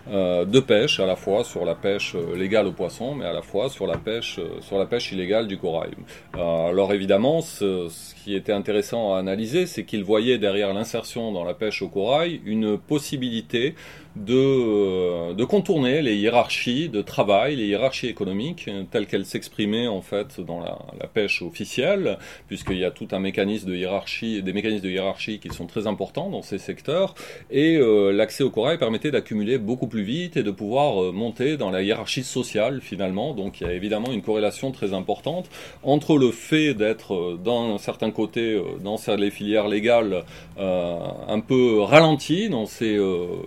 [0.07, 3.69] de pêche, à la fois sur la pêche légale au poisson, mais à la fois
[3.69, 5.91] sur la pêche, sur la pêche illégale du corail.
[6.33, 11.31] Alors évidemment, ce, ce qui était intéressant à analyser, c'est qu'ils voyaient derrière derrière l'insertion
[11.31, 13.73] dans la pêche au corail une possibilité
[14.15, 20.01] de, euh, de contourner les hiérarchies de travail, les hiérarchies économiques telles qu'elles s'exprimaient en
[20.01, 20.77] fait dans la,
[21.13, 25.49] pêche officielle, puisqu'il y a tout un mécanisme de hiérarchie, des mécanismes de hiérarchie qui
[25.49, 27.13] sont très importants dans ces secteurs,
[27.51, 31.57] et euh, l'accès au corail permettait d'accumuler beaucoup plus vite et de pouvoir euh, monter
[31.57, 33.33] dans la hiérarchie sociale finalement.
[33.33, 35.49] Donc il y a évidemment une corrélation très importante
[35.83, 40.23] entre le fait d'être d'un certain côté dans les filières légales
[40.57, 42.97] un peu ralenti dans ces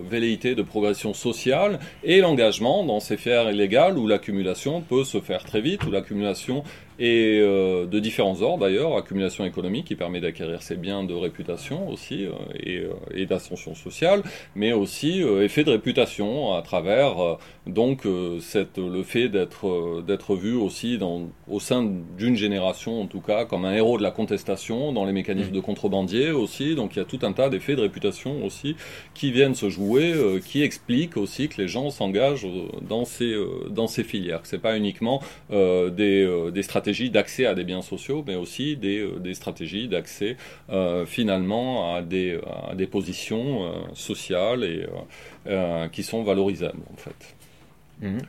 [0.09, 5.43] velléités de progression sociale et l'engagement dans ces filières illégales où l'accumulation peut se faire
[5.43, 6.63] très vite, où l'accumulation
[6.99, 11.89] et euh, de différents ordres d'ailleurs, accumulation économique qui permet d'acquérir ses biens de réputation
[11.89, 14.23] aussi euh, et, euh, et d'ascension sociale,
[14.55, 18.07] mais aussi effet de réputation à travers donc
[18.39, 23.45] cette, le fait d'être d'être vu aussi dans, au sein d'une génération en tout cas
[23.45, 27.01] comme un héros de la contestation dans les mécanismes de contrebandier aussi, donc il y
[27.01, 28.75] a tout un tas d'effets de réputation aussi
[29.13, 30.13] qui viennent se jouer,
[30.45, 32.47] qui expliquent aussi que les gens s'engagent
[32.81, 33.35] dans ces
[33.69, 38.23] dans ces filières, que c'est pas uniquement des, des stratégies d'accès à des biens sociaux,
[38.25, 40.37] mais aussi des, euh, des stratégies d'accès
[40.69, 42.39] euh, finalement à des,
[42.75, 44.85] des positions euh, sociales et
[45.91, 47.35] qui sont valorisables en fait.
[48.01, 48.21] Mhm.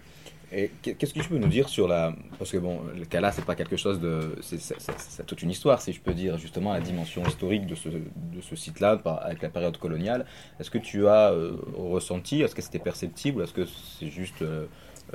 [0.50, 2.14] Et qu'est-ce que tu peux nous dire sur la...
[2.38, 4.34] Parce que bon, le cas là, c'est pas quelque chose de...
[4.40, 8.40] C'est toute une histoire, si je peux dire, justement, la dimension historique de ce, de
[8.40, 10.24] ce site-là, avec la période coloniale.
[10.58, 11.34] Est-ce que tu as
[11.76, 14.42] ressenti, est-ce que c'était perceptible, est-ce que c'est juste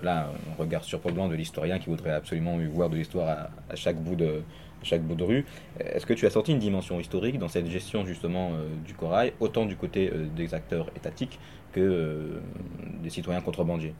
[0.01, 3.97] là, on regarde sur blanc de l'historien qui voudrait absolument voir de l'histoire à, chaque
[3.97, 4.41] bout de
[4.83, 5.45] chaque bout de rue.
[5.79, 9.31] Est-ce que tu as sorti une dimension historique dans cette gestion justement euh, du corail,
[9.39, 11.39] autant du côté euh, des acteurs étatiques
[11.71, 12.41] que euh,
[13.01, 13.95] des citoyens contrebandiers?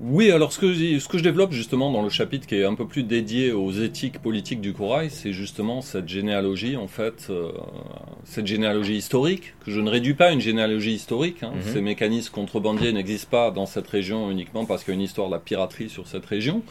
[0.00, 2.76] Oui, alors ce que, ce que je développe justement dans le chapitre qui est un
[2.76, 7.50] peu plus dédié aux éthiques politiques du corail, c'est justement cette généalogie, en fait, euh,
[8.22, 11.42] cette généalogie historique, que je ne réduis pas à une généalogie historique.
[11.42, 11.50] Hein.
[11.56, 11.72] Mhm.
[11.72, 15.26] Ces mécanismes contrebandiers n'existent pas dans cette région uniquement parce qu'il y a une histoire
[15.26, 16.62] de la piraterie sur cette région.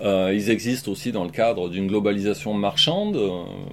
[0.00, 3.30] Euh, ils existent aussi dans le cadre d'une globalisation marchande, euh,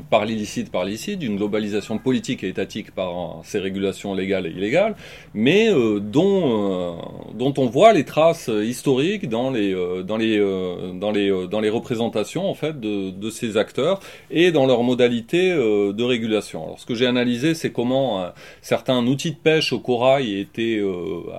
[0.10, 4.96] par l'illicite, par l'illicite, d'une globalisation politique et étatique par ces régulations légales et illégales,
[5.34, 6.98] mais dont,
[7.34, 8.93] dont on voit les traces historiques
[9.24, 13.10] dans les euh, dans les euh, dans les euh, dans les représentations en fait de,
[13.10, 16.64] de ces acteurs et dans leurs modalités de régulation.
[16.64, 18.26] Alors ce que j'ai analysé c'est comment
[18.62, 20.82] certains outils de pêche au corail étaient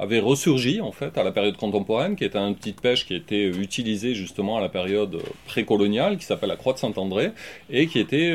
[0.00, 3.14] avaient ressurgi en fait à la période contemporaine qui était un outil de pêche qui
[3.14, 7.30] était utilisé justement à la période précoloniale qui s'appelle la croix de Saint-André
[7.70, 8.34] et qui était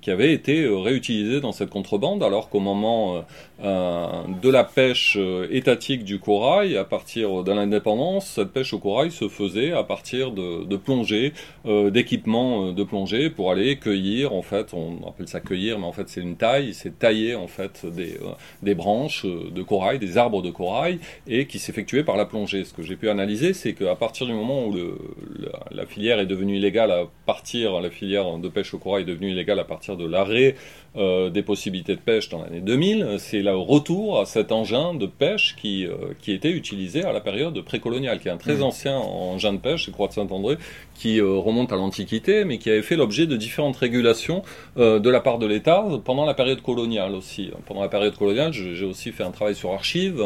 [0.00, 3.24] qui avait été réutilisé dans cette contrebande alors qu'au moment
[3.62, 5.18] de la pêche
[5.50, 10.32] étatique du corail à partir de l'indépendance cette pêche au corail se faisait à partir
[10.32, 11.32] de, plongées,
[11.66, 15.86] euh, d'équipements euh, de plongée pour aller cueillir, en fait, on appelle ça cueillir, mais
[15.86, 18.18] en fait c'est une taille, c'est tailler en fait des,
[18.66, 22.64] euh, branches de corail, des arbres de corail, et qui s'effectuait par la plongée.
[22.64, 24.76] Ce que j'ai pu analyser, c'est qu'à partir du moment où
[25.70, 29.30] la, filière est devenue illégale à partir, la filière de pêche au corail est devenue
[29.30, 30.54] illégale à partir de l'arrêt
[30.98, 35.56] des possibilités de pêche dans l'année 2000, c'est le retour à cet engin de pêche
[35.60, 35.86] qui,
[36.20, 38.62] qui était utilisé à la période précoloniale qui est un très mm.
[38.62, 40.56] ancien engin de pêche, c'est Croix de Saint-André,
[40.94, 44.42] qui euh, remonte à l'Antiquité, mais qui avait fait l'objet de différentes régulations
[44.76, 47.50] euh, de la part de l'État pendant la période coloniale aussi.
[47.66, 50.22] Pendant la période coloniale, j'ai aussi fait un travail sur archives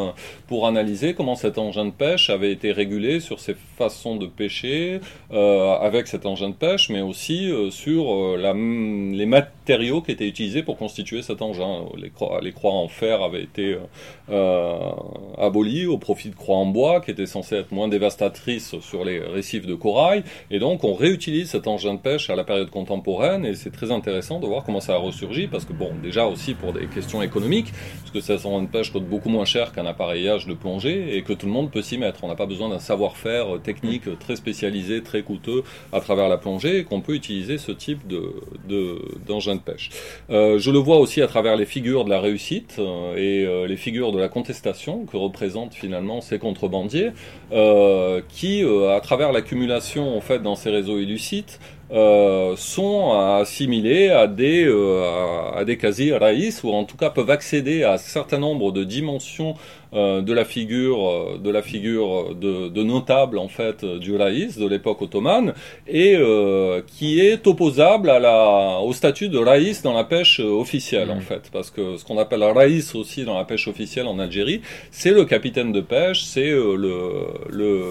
[0.47, 4.99] pour analyser comment cet engin de pêche avait été régulé sur ses façons de pêcher
[5.31, 10.62] euh, avec cet engin de pêche, mais aussi sur la, les matériaux qui étaient utilisés
[10.63, 11.85] pour constituer cet engin.
[12.41, 13.77] Les croix, en fer avaient été
[15.37, 19.19] abolies au profit de croix en bois qui étaient censées être moins dévastatrice sur les
[19.19, 20.23] récifs de corail.
[20.49, 23.45] Et donc, on réutilise cet engin de pêche à la période contemporaine.
[23.45, 25.47] Et c'est très intéressant de voir comment ça a ressurgi.
[25.47, 27.71] Parce que, bon, déjà aussi pour des questions économiques,
[28.01, 31.23] parce que cet engin de pêche coûte beaucoup moins cher qu'un appareillage de plongée et
[31.23, 32.23] que tout le monde peut s'y mettre.
[32.23, 36.79] On n'a pas besoin d'un savoir-faire technique très spécialisé, très coûteux à travers la plongée
[36.79, 38.33] et qu'on peut utiliser ce type de,
[39.25, 39.89] d'engin de, pêche.
[40.29, 43.67] Euh, je le vois aussi à travers les figures de la réussite euh, et euh,
[43.67, 47.11] les figures de la contestation que représentent finalement ces contrebandiers
[48.29, 51.59] qui, à travers l'accumulation en fait dans ces réseaux illicites,
[51.93, 57.29] euh, sont assimilés à des, euh, à, des quasi raïs ou en tout cas peuvent
[57.29, 59.55] accéder à un certain nombre de dimensions euh,
[59.93, 65.01] de la figure, de la figure de, de notable en fait du raïs de l'époque
[65.01, 65.53] ottomane
[65.87, 66.17] et
[66.87, 71.21] qui est opposable à la, au statut de raïs dans la pêche officielle en mmh.
[71.21, 75.11] fait parce que ce qu'on appelle raïs aussi dans la pêche officielle en Algérie c'est
[75.11, 77.83] le capitaine de pêche c'est le, le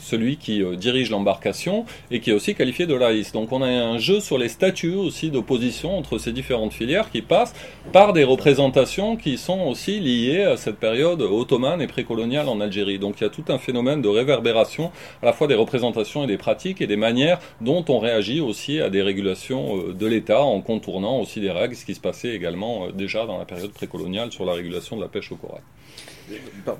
[0.00, 3.98] celui qui dirige l'embarcation et qui est aussi qualifié de raïs donc on a un
[3.98, 7.54] jeu sur les statuts aussi d'opposition entre ces différentes filières qui passent
[7.92, 12.98] par des représentations qui sont aussi liées à cette période ottomane et précoloniale en Algérie.
[12.98, 14.90] Donc il y a tout un phénomène de réverbération
[15.22, 18.80] à la fois des représentations et des pratiques et des manières dont on réagit aussi
[18.80, 22.34] à des régulations euh, de l'État en contournant aussi des règles, ce qui se passait
[22.34, 25.62] également euh, déjà dans la période précoloniale sur la régulation de la pêche au corail.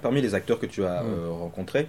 [0.02, 1.06] Parmi les acteurs que tu as mmh.
[1.06, 1.86] euh, rencontrés,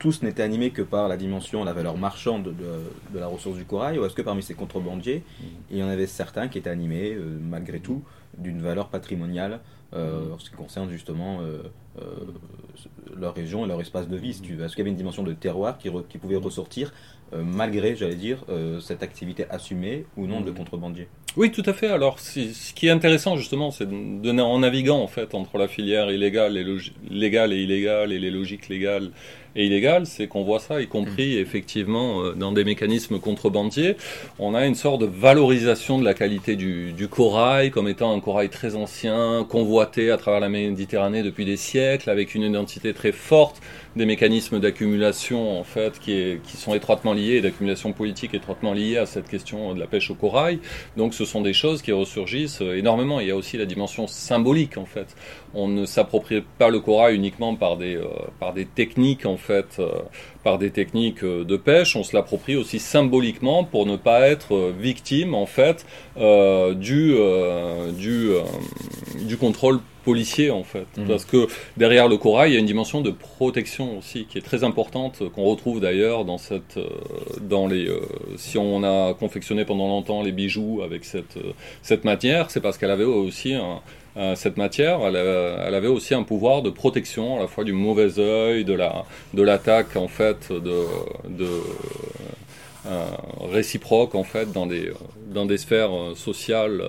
[0.00, 3.98] tous n'étaient animés que par la dimension, la valeur marchande de, la ressource du corail,
[3.98, 5.44] ou est-ce que parmi ces contrebandiers, mm.
[5.70, 8.02] il y en avait certains qui étaient animés, euh, malgré tout,
[8.38, 9.56] d'une valeur patrimoniale euh,
[9.92, 11.62] en ce qui concerne justement euh,
[13.18, 15.78] leur région et leur espace de vie, Est-ce qu'il y avait une dimension de terroir
[15.78, 16.92] qui, qui pouvait ressortir,
[17.32, 18.44] malgré, j'allais dire,
[18.80, 20.54] cette activité assumée ou non de mm.
[20.54, 21.86] contrebandiers oui, tout à fait.
[21.86, 26.10] Alors, ce qui est intéressant justement, c'est de, en naviguant en fait entre la filière
[26.10, 26.66] illégale et
[27.08, 29.10] légale et illégale et les logiques légales
[29.56, 31.40] et illégales, c'est qu'on voit ça, y compris mm.
[31.40, 33.96] effectivement euh, dans des mécanismes contrebandiers.
[34.38, 38.20] On a une sorte de valorisation de la qualité du, du, corail comme étant un
[38.20, 43.12] corail très ancien, convoité à travers la Méditerranée depuis des siècles, avec une identité très
[43.12, 43.60] forte
[43.96, 48.98] des mécanismes d'accumulation en fait qui, est, qui sont étroitement liés, d'accumulation politique étroitement liée
[48.98, 50.60] à cette question de la pêche au corail.
[50.96, 53.20] Donc ce sont des choses qui ressurgissent énormément.
[53.20, 55.16] Il y a aussi la dimension symbolique en fait.
[55.54, 58.06] On ne s'approprie pas le corail uniquement par des, euh,
[58.38, 60.02] par des techniques en euh,
[60.44, 61.96] par des techniques euh, de pêche.
[61.96, 67.14] On se l'approprie aussi symboliquement pour ne pas être victime en fait du,
[67.96, 68.30] du,
[69.26, 71.06] du contrôle policier en fait, mmh.
[71.06, 74.42] parce que derrière le corail, il y a une dimension de protection aussi qui est
[74.42, 76.88] très importante, qu'on retrouve d'ailleurs dans cette, euh,
[77.40, 78.00] dans les, euh,
[78.36, 82.78] si on a confectionné pendant longtemps les bijoux avec cette, euh, cette matière, c'est parce
[82.78, 83.80] qu'elle avait aussi un,
[84.34, 88.18] cette matière, elle, elle, avait aussi un pouvoir de protection à la fois du mauvais
[88.18, 90.84] œil, de la, de l'attaque en fait de,
[91.28, 91.48] de
[93.52, 94.92] réciproque en fait dans des
[95.32, 96.82] dans des sphères sociales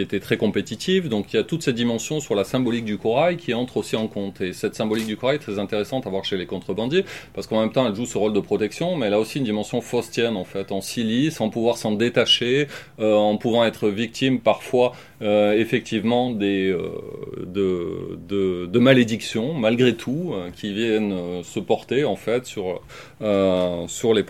[0.00, 1.08] était très compétitive.
[1.08, 3.96] Donc il y a toute cette dimension sur la symbolique du corail qui entre aussi
[3.96, 4.40] en compte.
[4.40, 7.60] Et cette symbolique du corail est très intéressante à voir chez les contrebandiers, parce qu'en
[7.60, 10.36] même temps elle joue ce rôle de protection, mais elle a aussi une dimension faustienne
[10.36, 15.52] en fait, en silice, en pouvoir s'en détacher, euh, en pouvant être victime parfois euh,
[15.52, 22.80] effectivement des, euh, de, malédictions, malgré tout, qui viennent se porter en fait sur,
[23.20, 24.24] sur, les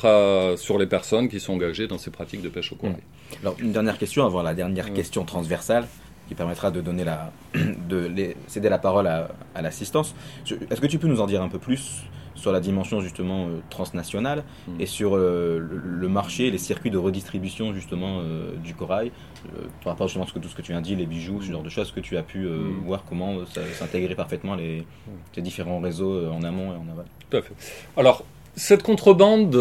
[0.56, 2.96] sur les personnes qui sont engagées dans ces pratiques de pêche au corail.
[3.42, 5.86] Alors une dernière question avant la dernière question transversale
[6.28, 7.32] qui permettra de donner la,
[7.88, 8.08] de
[8.46, 9.28] céder la parole à,
[9.60, 10.14] l'assistance.
[10.70, 12.04] Est-ce que tu peux nous en dire un peu plus
[12.36, 14.80] sur la dimension justement euh, transnationale mm.
[14.80, 19.10] et sur euh, le, marché, les circuits de redistribution justement euh, du corail,
[19.82, 21.50] par rapport justement à ce que, tout ce que tu as dit, les bijoux, ce
[21.50, 22.84] genre de choses, que tu as pu mm.
[22.86, 24.84] voir comment s'intégrer parfaitement les,
[25.34, 27.06] ces différents réseaux en amont et en aval?
[27.28, 27.54] Tout à fait.
[27.96, 29.56] Alors, cette contrebande,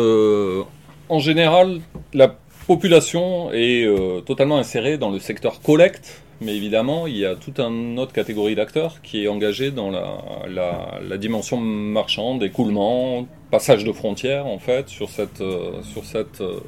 [1.10, 1.82] en général,
[2.14, 2.36] la
[2.70, 7.60] population est euh, totalement insérée dans le secteur collecte, mais évidemment, il y a toute
[7.60, 14.46] une autre catégorie d'acteurs qui est engagée dans la, dimension marchande, écoulement, passage de frontières,
[14.46, 16.60] en fait, sur cette, euh, sur cette euh,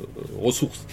[0.41, 0.87] ressource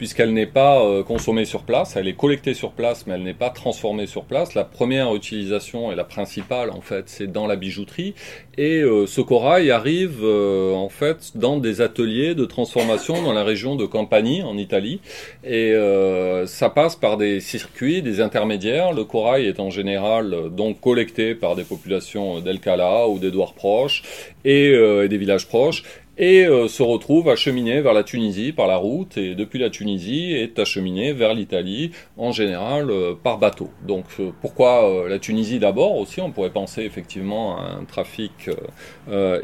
[0.00, 3.34] puisqu'elle n'est pas euh, consommée sur place, elle est collectée sur place, mais elle n'est
[3.34, 4.54] pas transformée sur place.
[4.54, 8.14] La première utilisation et la principale, en fait, c'est dans la bijouterie.
[8.56, 13.44] Et euh, ce corail arrive, euh, en fait, dans des ateliers de transformation dans la
[13.44, 15.02] région de Campanie, en Italie.
[15.44, 15.74] Et
[16.46, 18.92] ça passe par des circuits, des intermédiaires.
[18.92, 24.02] Le corail est en général donc collecté par des populations d'El Cala ou d'Edouard proches
[24.46, 25.82] et, et des villages proches
[26.20, 30.34] et euh, se retrouve acheminé vers la Tunisie par la route et depuis la Tunisie
[30.34, 33.70] est acheminé vers l'Italie en général euh, par bateau.
[33.88, 36.20] Donc euh, pourquoi la Tunisie d'abord aussi?
[36.20, 38.50] On pourrait penser effectivement à un trafic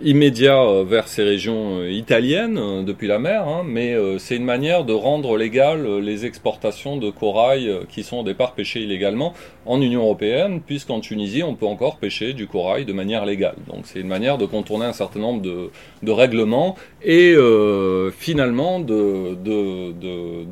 [0.03, 5.39] immédiat vers ces régions italiennes depuis la mer, hein, mais c'est une manière de rendre
[5.39, 9.33] légales les exportations de corail qui sont au départ pêchées illégalement
[9.65, 13.57] en Union européenne, puisqu'en Tunisie on peut encore pêcher du corail de manière légale.
[13.67, 15.71] Donc c'est une manière de contourner un certain nombre de,
[16.03, 16.66] de règlements
[17.03, 19.37] et euh, finalement de,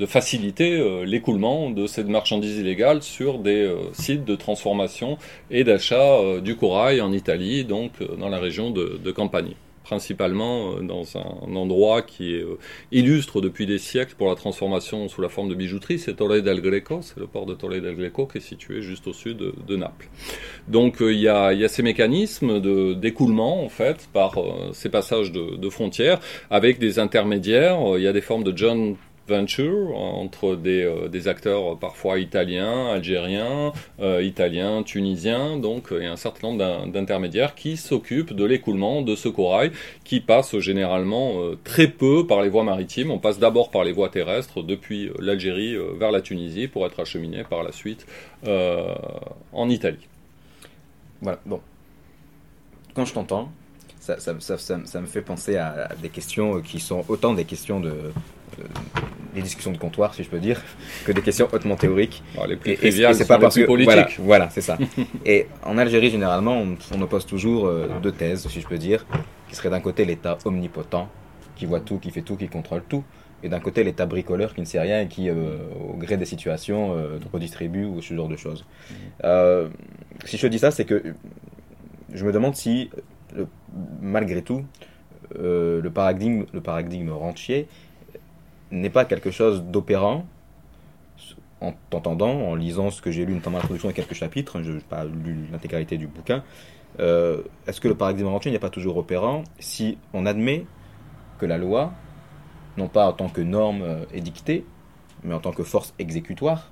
[0.07, 5.19] faciliter euh, l'écoulement de cette marchandise illégale sur des euh, sites de transformation
[5.51, 11.05] et d'achat du corail en Italie, donc dans la région de Campanie principalement euh, dans
[11.16, 12.59] un endroit qui est euh,
[12.91, 16.61] illustre depuis des siècles pour la transformation sous la forme de bijouterie, c'est Torre del
[16.61, 19.76] Greco, c'est le port de Torre del Greco qui est situé juste au sud de,
[19.76, 20.09] Naples.
[20.66, 22.61] Donc euh, il y, a, a, ces mécanismes
[22.99, 24.37] d'écoulement en fait par
[24.72, 26.20] ces passages de, de, frontières
[26.51, 28.97] avec des intermédiaires, il y a des formes de John
[29.27, 36.16] venture entre des, euh, des, acteurs parfois italiens, algériens, euh, italiens, tunisiens, donc a un
[36.16, 39.72] certain nombre d'intermédiaires qui s'occupent de l'écoulement de ce corail
[40.05, 43.11] qui passe généralement euh, très peu par les voies maritimes.
[43.11, 47.45] On passe d'abord par les voies terrestres depuis l'Algérie vers la Tunisie pour être acheminé
[47.45, 48.07] par la suite
[49.53, 50.07] en Italie.
[51.22, 51.61] Voilà, bon.
[52.95, 53.51] Quand je t'entends,
[54.01, 58.12] ça, me fait penser à des questions qui sont autant des questions de,
[59.34, 60.62] des discussions de comptoir, si je peux dire,
[61.05, 62.22] que des questions hautement théoriques.
[62.47, 64.18] les plus et, c'est pas parce que politiques.
[64.20, 64.78] Voilà, c'est ça.
[65.26, 69.05] et en Algérie, généralement, on, oppose toujours euh, deux thèses, si je peux dire,
[69.49, 71.09] qui serait d'un côté l'État omnipotent,
[71.57, 73.03] qui voit tout, qui fait tout, qui contrôle tout,
[73.42, 75.57] et d'un côté l'État bricoleur qui ne sait rien et qui, euh,
[75.92, 78.64] au gré des situations, euh, redistribue ou ce genre de choses.
[79.22, 79.70] Mhm.
[80.24, 81.03] si je dis ça, c'est que
[82.12, 82.90] je me demande si,
[84.01, 84.64] malgré tout,
[85.36, 87.66] le paradigme, le paradigme rentier
[88.75, 90.27] n'est pas quelque chose d'opérant.
[91.61, 94.81] En t'entendant, en lisant ce que j'ai lu, notamment l'introduction et quelques chapitres, je n'ai
[94.81, 96.45] pas lu l'intégralité du bouquin,
[97.01, 100.66] euh, est-ce que le paradigme rentier n'est pas toujours opérant si on admet
[101.39, 101.93] que la loi,
[102.77, 104.66] non pas en tant que norme euh, édictée,
[105.22, 106.70] mais en tant que force exécutoire,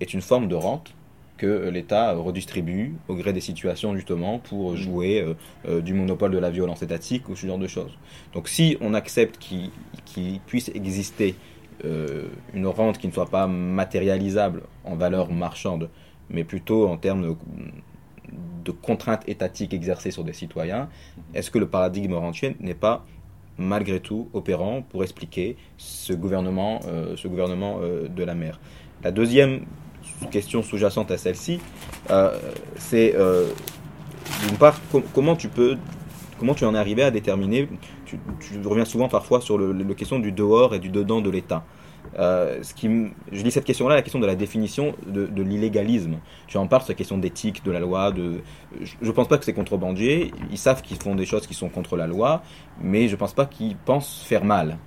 [0.00, 0.94] est une forme de rente
[1.36, 5.34] que l'État redistribue au gré des situations justement pour jouer euh,
[5.68, 7.98] euh, du monopole de la violence étatique ou ce genre de choses.
[8.32, 11.34] Donc si on accepte qu'il puisse exister
[11.84, 15.90] euh, une rente qui ne soit pas matérialisable en valeur marchande,
[16.30, 17.36] mais plutôt en termes de,
[18.64, 20.88] de contraintes étatiques exercées sur des citoyens,
[21.34, 23.04] est-ce que le paradigme rentier n'est pas
[23.58, 26.80] malgré tout opérant pour expliquer ce gouvernement,
[27.14, 28.58] ce gouvernement de la mer?
[29.04, 29.66] La deuxième
[30.30, 31.60] question sous-jacente à celle-ci,
[32.10, 32.38] euh,
[32.76, 33.48] c'est euh,
[34.46, 34.80] d'une part
[35.12, 35.76] comment tu peux,
[36.38, 37.68] comment tu en es arrivé à déterminer.
[38.04, 38.18] Tu,
[38.64, 41.64] reviens souvent parfois sur le, question du dehors et du dedans de l'État.
[42.18, 42.88] Euh, ce qui,
[43.32, 46.18] je lis cette question-là, la question de la définition de, l'illégalisme.
[46.46, 48.12] Tu en parles, cette question d'éthique, de la loi.
[48.80, 50.32] Je ne pense pas que c'est contrebandier.
[50.50, 52.42] Ils savent qu'ils font des choses qui sont contre la loi,
[52.80, 54.78] mais je ne pense pas qu'ils pensent faire mal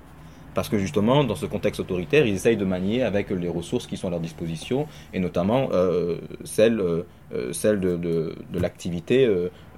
[0.58, 3.96] parce que justement, dans ce contexte autoritaire, ils essayent de manier avec les ressources qui
[3.96, 9.30] sont à leur disposition, et notamment euh, celle, euh, euh, celle de, l'activité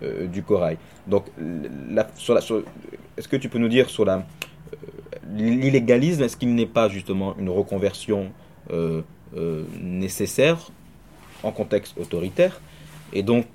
[0.01, 0.77] du corail.
[1.05, 1.25] Donc,
[3.17, 4.05] est-ce que tu peux nous dire sur
[5.35, 8.31] l'illégalisme, est-ce qu'il n'est pas justement une reconversion
[9.81, 10.71] nécessaire
[11.43, 12.61] en contexte autoritaire?
[13.11, 13.47] Et donc,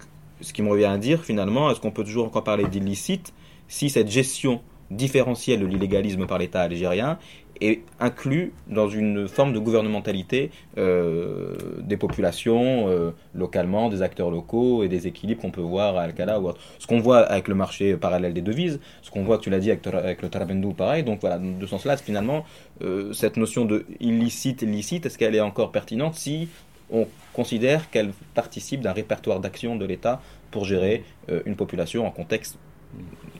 [0.42, 3.32] ce qui me revient à dire finalement, est-ce qu'on peut toujours encore parler d'illicite
[3.66, 4.60] si cette gestion
[4.90, 7.18] différentiel de l'illégalisme par l'État algérien
[7.60, 14.82] est inclus dans une forme de gouvernementalité euh, des populations euh, localement, des acteurs locaux
[14.82, 16.60] et des équilibres qu'on peut voir à Alcala ou autre.
[16.78, 19.70] Ce qu'on voit avec le marché parallèle des devises, ce qu'on voit, tu l'as dit,
[19.70, 21.04] avec, le Tarabendou, pareil.
[21.04, 22.44] Donc voilà, de ce sens-là, finalement,
[22.82, 26.48] euh, cette notion de illicite, illicite, est-ce qu'elle est encore pertinente si
[26.90, 30.20] on considère qu'elle participe d'un répertoire d'action de l'État
[30.50, 31.02] pour gérer
[31.46, 32.58] une population en contexte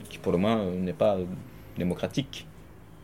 [0.09, 1.25] qui pour le moins euh, n'est pas euh,
[1.77, 2.47] démocratique.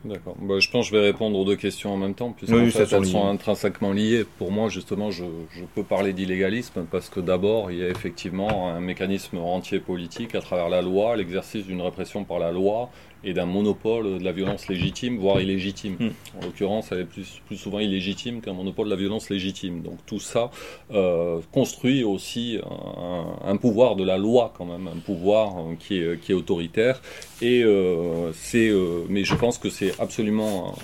[0.04, 0.36] D'accord.
[0.42, 2.72] Bah, je pense que je vais répondre aux deux questions en même temps, puisque oui,
[2.72, 4.26] fait, elles sont intrinsèquement liées.
[4.40, 8.70] Pour moi, justement, je, je peux parler d'illégalisme parce que d'abord, il y a effectivement
[8.70, 12.90] un mécanisme entier politique à travers la loi, l'exercice d'une répression par la loi
[13.24, 15.96] et d'un monopole de la violence légitime, voire illégitime.
[16.00, 16.40] Hmm.
[16.40, 19.82] En l'occurrence, elle est plus, plus souvent illégitime qu'un monopole de la violence légitime.
[19.82, 20.52] Donc tout ça
[20.94, 25.98] euh, construit aussi un, un, pouvoir de la loi quand même, un pouvoir euh, qui,
[25.98, 27.02] est, qui est autoritaire.
[27.42, 30.76] Et euh, c'est, euh, mais je pense que c'est absolument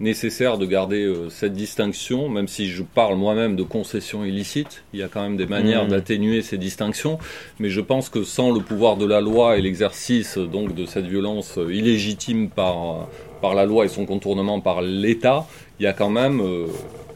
[0.00, 4.82] nécessaire de garder cette distinction, même si je parle moi-même de concessions illicites.
[4.92, 5.88] Il y a quand même des manières mmh.
[5.88, 7.18] d'atténuer ces distinctions,
[7.58, 11.06] mais je pense que sans le pouvoir de la loi et l'exercice donc de cette
[11.06, 13.08] violence illégitime par
[13.40, 15.46] par la loi et son contournement par l'État,
[15.78, 16.40] il y a quand même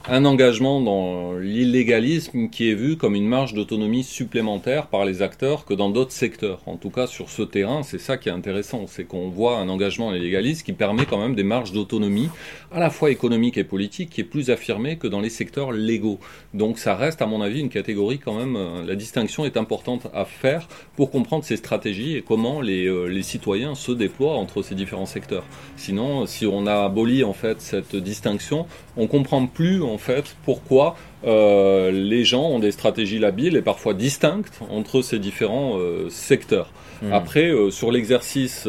[0.07, 5.64] un engagement dans l'illégalisme qui est vu comme une marge d'autonomie supplémentaire par les acteurs
[5.64, 6.61] que dans d'autres secteurs.
[6.66, 9.68] En tout cas, sur ce terrain, c'est ça qui est intéressant, c'est qu'on voit un
[9.68, 12.28] engagement dans l'illégalisme qui permet quand même des marges d'autonomie,
[12.72, 16.18] à la fois économique et politique, qui est plus affirmée que dans les secteurs légaux.
[16.55, 20.09] Donc ça reste, à mon avis, une catégorie quand même, euh, la distinction est importante
[20.14, 24.62] à faire pour comprendre ces stratégies et comment les, euh, les citoyens se déploient entre
[24.62, 25.44] ces différents secteurs.
[25.76, 28.66] Sinon, si on a aboli en fait cette distinction,
[28.99, 33.95] on comprend plus en fait pourquoi euh, les gens ont des stratégies labiles et parfois
[33.95, 36.71] distinctes entre ces différents euh, secteurs.
[37.03, 37.12] Hmm.
[37.12, 38.69] Après, euh, sur l'exercice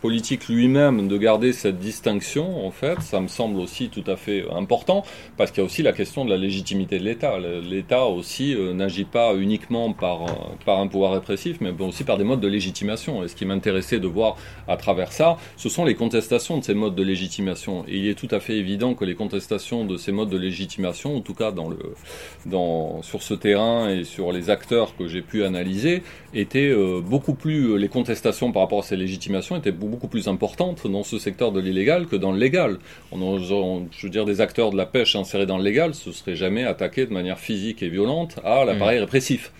[0.00, 4.44] politique lui-même, de garder cette distinction, en fait, ça me semble aussi tout à fait
[4.50, 5.04] important,
[5.36, 7.38] parce qu'il y a aussi la question de la légitimité de l'État.
[7.38, 10.24] L'État aussi n'agit pas uniquement par,
[10.64, 13.22] par un pouvoir répressif, mais aussi par des modes de légitimation.
[13.22, 14.36] Et ce qui m'intéressait de voir
[14.68, 17.84] à travers ça, ce sont les contestations de ces modes de légitimation.
[17.88, 21.16] Et il est tout à fait évident que les contestations de ces modes de légitimation,
[21.16, 21.85] en tout cas dans le
[22.46, 26.02] dans, sur ce terrain et sur les acteurs que j'ai pu analyser
[26.34, 30.28] étaient euh, beaucoup plus, euh, les contestations par rapport à ces légitimations étaient beaucoup plus
[30.28, 32.78] importantes dans ce secteur de l'illégal que dans le légal.
[33.12, 36.36] On, je veux dire, des acteurs de la pêche insérés dans le légal se seraient
[36.36, 39.02] jamais attaqués de manière physique et violente à l'appareil mmh.
[39.02, 39.52] répressif.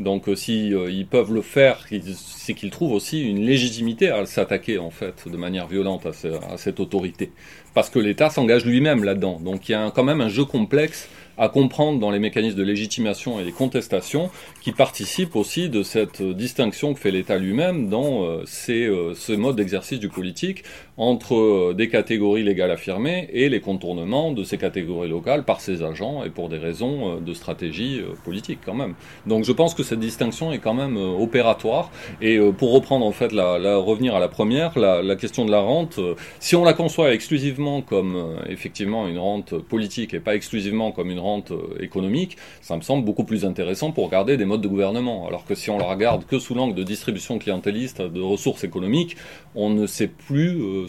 [0.00, 4.78] Donc euh, si ils peuvent le faire, c'est qu'ils trouvent aussi une légitimité à s'attaquer
[4.78, 7.30] en fait de manière violente à, à cette autorité,
[7.74, 9.38] parce que l'État s'engage lui-même là-dedans.
[9.40, 11.08] Donc il y a quand même un jeu complexe
[11.38, 14.30] à comprendre dans les mécanismes de légitimation et les contestations
[14.62, 19.32] qui participent aussi de cette distinction que fait l'État lui-même dans euh, ces, euh, ce
[19.32, 20.64] mode d'exercice du politique
[20.96, 25.82] entre euh, des catégories légales affirmées et les contournements de ces catégories locales par ses
[25.82, 28.94] agents et pour des raisons de stratégie politique quand même.
[29.26, 33.32] Donc je pense que cette distinction est quand même opératoire et pour reprendre en fait
[33.32, 35.98] la, la revenir à la première, la, la, question de la rente,
[36.38, 41.20] si on la conçoit exclusivement comme effectivement une rente politique et pas exclusivement comme une
[41.50, 45.26] euh, économique, ça me semble beaucoup plus intéressant pour regarder des modes de gouvernement.
[45.26, 49.16] Alors que si on la regarde que sous l'angle de distribution clientéliste de ressources économiques,
[49.54, 50.86] on ne sait plus euh,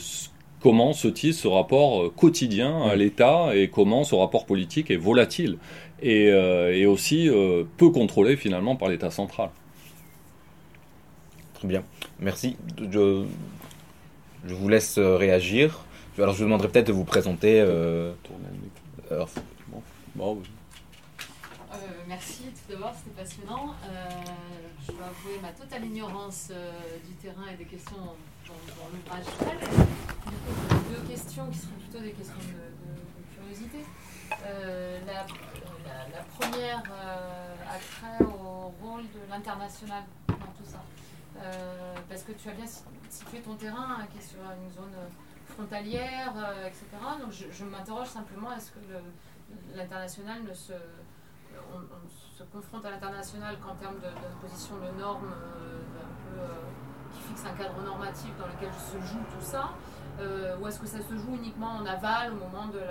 [0.60, 4.98] comment se tisse ce rapport euh, quotidien à l'État et comment ce rapport politique est
[4.98, 5.58] volatile
[6.02, 7.30] et, aussi
[7.78, 9.50] peu contrôlé finalement par l'État central.
[11.56, 11.84] Très bien,
[12.20, 12.58] merci.
[12.92, 13.24] Je,
[14.46, 15.86] je vous laisse réagir.
[16.18, 17.66] Alors je vous demanderai peut-être de vous présenter.
[20.18, 23.76] Euh, merci tout d'abord, c'était passionnant.
[23.84, 24.10] Euh,
[24.88, 26.72] je dois avouer ma totale ignorance euh,
[27.06, 28.54] du terrain et des questions dans,
[28.94, 29.26] l'ouvrage
[30.90, 33.80] Deux questions qui seront plutôt des questions de, curiosité.
[35.06, 35.26] La,
[36.40, 40.82] première a trait au rôle de l'international dans tout ça.
[42.08, 42.66] parce que tu as bien
[43.10, 44.96] situé ton terrain hein, qui est sur une zone
[45.48, 46.34] frontalière,
[46.66, 46.86] etc.
[47.22, 49.00] Donc je, je m'interroge simplement, est-ce que le,
[49.76, 50.74] l'international ne se.
[51.74, 51.80] On,
[52.36, 55.82] se confronte à l'international qu'en termes d'imposition de, normes euh,
[56.38, 56.48] euh,
[57.14, 59.70] qui fixent un cadre normatif dans lequel se joue tout ça
[60.20, 62.82] euh, Ou est-ce que ça se joue uniquement en aval au moment de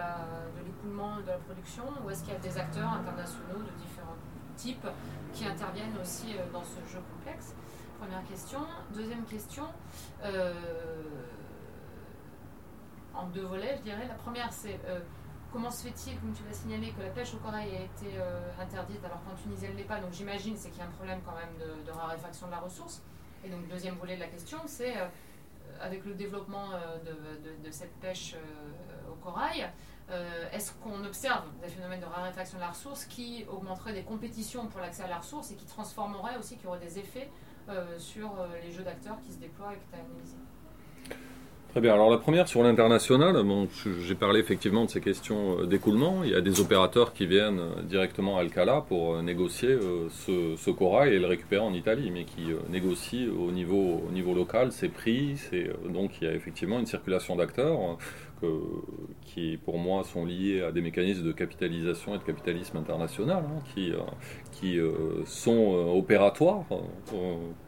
[0.65, 4.17] l'écoulement de, de, la production Ou est-ce qu'il y a des acteurs internationaux de différents
[4.57, 4.87] types
[5.35, 7.55] qui interviennent aussi dans ce jeu complexe?
[8.01, 8.61] Première question.
[8.95, 9.65] Deuxième question
[13.15, 14.07] en deux volets, je dirais.
[14.09, 14.81] La première, c'est
[15.55, 18.51] Comment se fait-il, comme tu l'as signalé, que la pêche au corail a été euh,
[18.61, 20.01] interdite alors qu'en Tunisie elle n'est pas?
[20.01, 23.01] Donc j'imagine c'est qu'il y a un problème quand même de, raréfaction de la ressource.
[23.45, 25.07] Et donc deuxième volet de la question, c'est euh,
[25.81, 26.99] avec le développement euh,
[27.63, 28.35] de, cette pêche
[29.09, 29.71] au corail,
[30.53, 34.81] est-ce qu'on observe des phénomènes de raréfaction de la ressource qui augmenteraient des compétitions pour
[34.81, 37.31] l'accès à la ressource et qui transformeraient aussi, qui auraient des effets
[37.99, 38.31] sur
[38.63, 40.37] les jeux d'acteurs qui se déploient et que tu as analysés
[41.75, 41.95] Très bien.
[41.95, 43.67] Alors la première sur l'international, bon,
[44.01, 46.23] j'ai parlé effectivement de ces questions euh, d'écoulement.
[46.23, 49.77] Il y a des opérateurs qui viennent euh, directement à Alcala pour euh, négocier
[50.09, 54.35] ce, ce, corail et le récupérer en Italie, mais qui négocient au niveau, au niveau
[54.35, 55.35] local ses prix.
[55.89, 57.99] Donc il y a effectivement une circulation d'acteurs
[59.25, 63.63] qui pour moi sont liés à des mécanismes de capitalisation et de capitalisme international hein,
[63.75, 63.91] qui,
[64.53, 64.79] qui
[65.25, 66.65] sont opératoires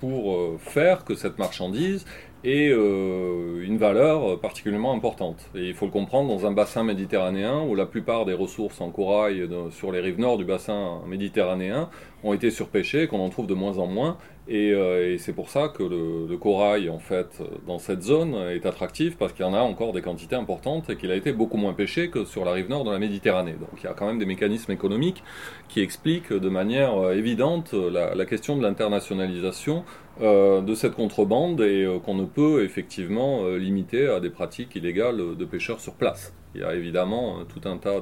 [0.01, 2.05] pour faire que cette marchandise
[2.45, 5.49] et euh, une valeur particulièrement importante.
[5.55, 8.91] Et il faut le comprendre dans un bassin méditerranéen où la plupart des ressources en
[8.91, 11.89] corail sur les rives nord du bassin méditerranéen
[12.23, 14.17] ont été surpêchées, qu'on en trouve de moins en moins,
[14.49, 19.17] Euh, et, c'est pour ça que le, corail, en fait, dans cette zone est attractif
[19.17, 21.73] parce qu'il y en a encore des quantités importantes et qu'il a été beaucoup moins
[21.73, 23.55] pêché que sur la rive nord de la Méditerranée.
[23.55, 25.25] Donc il y a quand même des mécanismes économiques
[25.69, 29.81] qui expliquent de manière euh, évidente la, question de l'internationalisation euh,
[30.21, 35.81] de cette contrebande et qu'on ne peut effectivement limiter à des pratiques illégales de pêcheurs
[35.81, 36.33] sur place.
[36.57, 38.01] Il y a évidemment tout un tas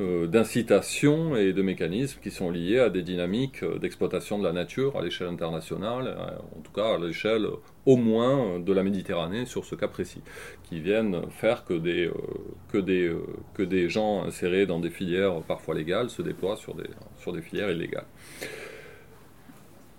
[0.00, 4.52] euh, d'incitations et de mécanismes qui sont liés à des dynamiques euh, d'exploitation de la
[4.52, 7.46] nature à l'échelle internationale, euh, en tout cas à l'échelle
[7.84, 10.22] au moins de la Méditerranée sur ce cas précis,
[10.62, 12.10] qui viennent faire que des,
[12.72, 13.14] que des,
[13.52, 16.88] que des gens insérés dans des filières parfois légales se déploient sur des,
[17.18, 18.06] sur des filières illégales.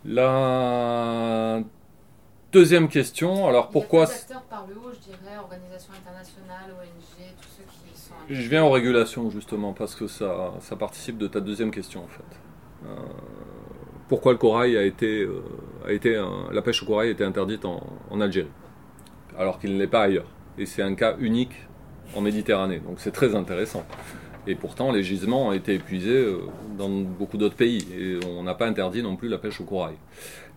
[0.06, 1.64] La
[2.52, 4.04] deuxième question, alors pourquoi...
[4.04, 7.48] acteurs par le haut, je dirais, organisations internationales, ONG, tout
[8.30, 12.08] je viens aux régulations justement parce que ça, ça participe de ta deuxième question en
[12.08, 12.40] fait.
[12.86, 12.96] Euh,
[14.08, 15.44] pourquoi le corail a été, euh,
[15.86, 18.52] a été la pêche au corail a été interdite en, en Algérie
[19.38, 20.28] alors qu'il ne l'est pas ailleurs
[20.58, 21.56] et c'est un cas unique
[22.16, 23.84] en Méditerranée donc c'est très intéressant.
[24.46, 26.40] Et pourtant, les gisements ont été épuisés euh,
[26.78, 27.88] dans beaucoup d'autres pays.
[27.98, 29.96] Et on n'a pas interdit non plus la pêche au corail.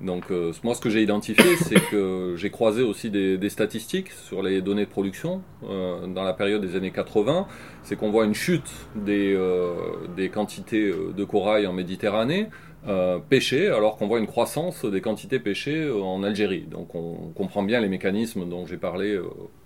[0.00, 4.42] Donc, euh, moi, ce que j'ai identifié, c'est que j'ai croisé aussi des, statistiques sur
[4.42, 7.46] les données de production euh, dans la période des années 80.
[7.84, 9.38] C'est qu'on voit une chute des,
[10.16, 12.48] des quantités de corail en Méditerranée.
[12.88, 16.66] Euh, pêchées, alors qu'on voit une croissance des quantités pêchées en Algérie.
[16.70, 19.18] Donc on comprend bien les mécanismes dont j'ai parlé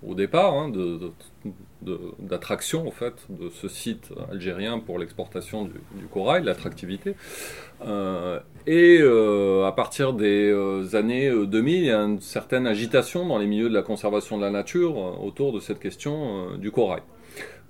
[0.07, 0.73] au départ, hein,
[2.19, 7.15] d'attraction en fait de ce site algérien pour l'exportation du, corail, l'attractivité.
[7.87, 13.27] Euh, et euh, à partir des euh, années 2000, il y a une certaine agitation
[13.27, 17.03] dans les milieux de la conservation de la nature autour de cette question du corail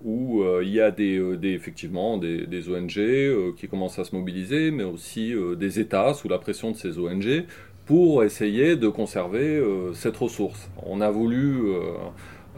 [0.03, 4.85] où il y a des, effectivement des, des ONG qui commencent à se mobiliser, mais
[4.85, 7.45] aussi des États sous la pression de ces ONG
[7.87, 9.63] pour essayer de conserver
[9.95, 10.71] cette ressource.
[10.87, 11.75] On a voulu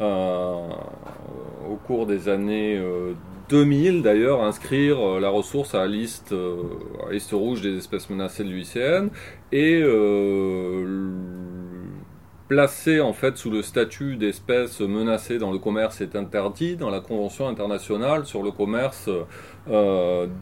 [0.00, 0.68] euh,
[1.70, 2.80] au cours des années
[3.50, 6.34] 2000 euh, d'ailleurs, inscrire euh, la ressource à la liste,
[7.06, 9.08] à liste rouge des espèces menacées de l'UICN
[9.52, 9.82] et
[12.52, 17.00] placer en fait sous le statut d'espèce menacée dans le commerce est interdit dans la
[17.00, 19.08] Convention internationale sur le commerce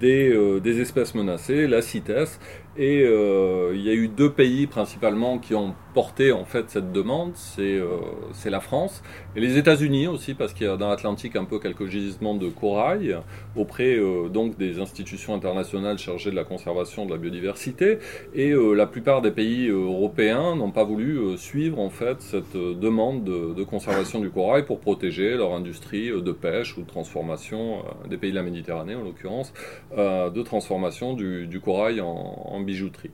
[0.00, 2.40] des, des, espèces menacées, la CITES,
[2.76, 6.92] et euh, il y a eu deux pays principalement qui ont porté en fait cette
[6.92, 7.98] demande, c'est euh,
[8.46, 9.02] la France
[9.36, 12.48] et les États-Unis aussi parce qu'il y a dans l'Atlantique un peu quelques gisements de
[12.48, 13.16] corail
[13.56, 17.98] auprès euh, donc des institutions internationales chargées de la conservation de la biodiversité
[18.34, 23.24] et euh, la plupart des pays européens n'ont pas voulu suivre en fait cette demande
[23.24, 28.16] de, de, conservation du corail pour protéger leur industrie de pêche ou de transformation des
[28.16, 29.52] pays de la Méditerranée en l'occurrence
[29.96, 33.10] de transformation du, du corail en, en bijouterie.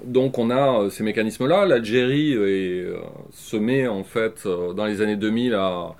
[0.00, 1.66] Euh, donc on a euh, ces mécanismes-là.
[1.66, 3.00] L'Algérie euh,
[3.32, 5.94] se met en fait dans les années 2000 à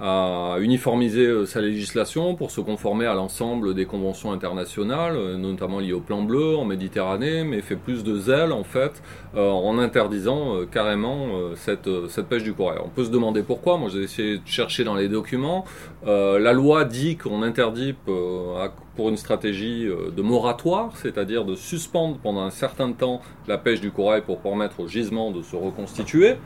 [0.00, 5.78] à uniformiser euh, sa législation pour se conformer à l'ensemble des conventions internationales, euh, notamment
[5.78, 9.02] liées au plan bleu en Méditerranée, mais fait plus de zèle en fait
[9.36, 12.78] euh, en interdisant carrément cette, cette pêche du corail.
[12.84, 15.64] On peut se demander pourquoi, moi j'ai essayé de chercher dans les documents,
[16.06, 22.50] la loi dit qu'on interdit pour une stratégie de moratoire, c'est-à-dire de suspendre pendant un
[22.50, 26.36] certain temps la pêche du corail pour permettre au gisement de se reconstituer.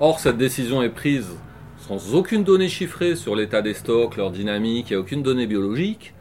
[0.00, 1.28] Or, cette décision est prise
[1.88, 5.46] sans aucune donnée chiffrée sur l'état des stocks, leur dynamique, il n'y a aucune donnée
[5.46, 6.12] biologique.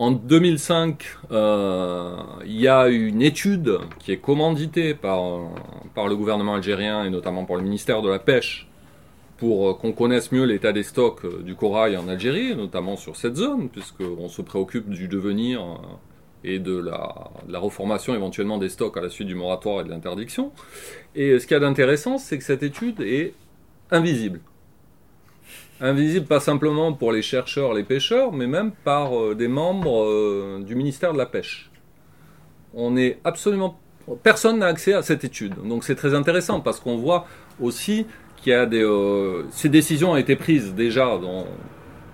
[0.00, 5.22] En 2005, euh, il y a une étude qui est commanditée par,
[5.94, 8.66] par le gouvernement algérien et notamment par le ministère de la Pêche
[9.36, 13.14] pour euh, qu'on connaisse mieux l'état des stocks euh, du corail en Algérie, notamment sur
[13.14, 15.62] cette zone, puisqu'on se préoccupe du devenir
[16.42, 19.84] et de la, de la, reformation éventuellement des stocks à la suite du moratoire et
[19.84, 20.50] de l'interdiction.
[21.14, 23.32] Et ce qu'il y a d'intéressant, c'est que cette étude est
[23.90, 24.40] invisible.
[25.80, 30.62] Invisible pas simplement pour les chercheurs, les pêcheurs, mais même par euh, des membres euh,
[30.64, 31.70] du ministère de la Pêche.
[32.74, 33.78] On est absolument
[34.22, 35.54] personne n'a accès à cette étude.
[35.66, 37.26] Donc c'est très intéressant parce qu'on voit
[37.60, 38.06] aussi
[38.36, 41.18] qu'il y a des euh, ces décisions ont été prises déjà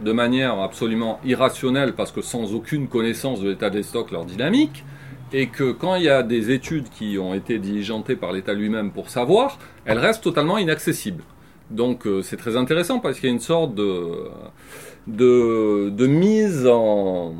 [0.00, 4.84] de manière absolument irrationnelle parce que sans aucune connaissance de l'état des stocks, leur dynamique
[5.32, 8.90] et que quand il y a des études qui ont été diligentées par l'État lui-même
[8.90, 11.22] pour savoir, elles restent totalement inaccessibles.
[11.70, 14.28] Donc euh, c'est très intéressant parce qu'il y a une sorte de,
[15.06, 17.34] de, mise en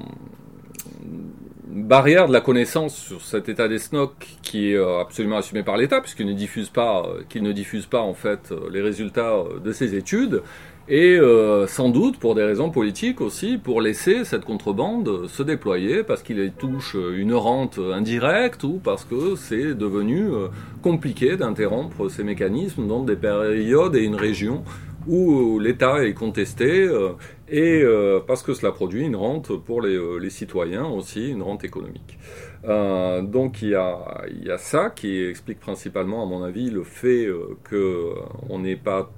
[1.68, 4.12] barrière de la connaissance sur cet état des SNOC
[4.42, 7.86] qui est euh, absolument assumé par l'État puisqu'il ne diffuse pas, euh, qu'il ne diffuse
[7.86, 10.42] pas en fait les résultats de ses études
[10.90, 16.02] et euh, sans doute pour des raisons politiques aussi, pour laisser cette contrebande se déployer,
[16.02, 20.48] parce qu'il touche une rente indirecte ou parce que c'est devenu euh,
[20.82, 24.64] compliqué d'interrompre ces mécanismes dans des périodes et une région
[25.06, 27.10] où l'État est contesté euh,
[27.48, 27.84] et
[28.26, 32.18] parce que cela produit une rente pour les, citoyens aussi, une rente économique.
[32.64, 36.84] donc il y, a, il y, a, ça qui explique principalement, à mon avis, le
[36.84, 37.28] fait
[37.68, 39.10] qu'on n'est pas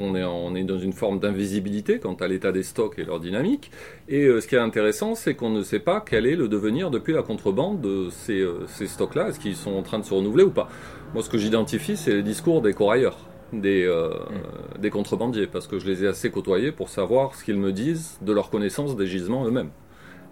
[0.00, 3.20] on est, on est dans une forme d'invisibilité quant à l'état des stocks et leur
[3.20, 3.70] dynamique.
[4.08, 6.90] Et euh, ce qui est intéressant, c'est qu'on ne sait pas quel est le devenir
[6.90, 9.28] depuis la contrebande de ces, euh, ces stocks-là.
[9.28, 10.68] Est-ce qu'ils sont en train de se renouveler ou pas?
[11.14, 13.18] Moi, ce que j'identifie, c'est les discours des corailleurs,
[13.52, 14.80] des, euh, mm.
[14.80, 18.18] des contrebandiers, parce que je les ai assez côtoyés pour savoir ce qu'ils me disent
[18.22, 19.70] de leur connaissance des gisements eux-mêmes.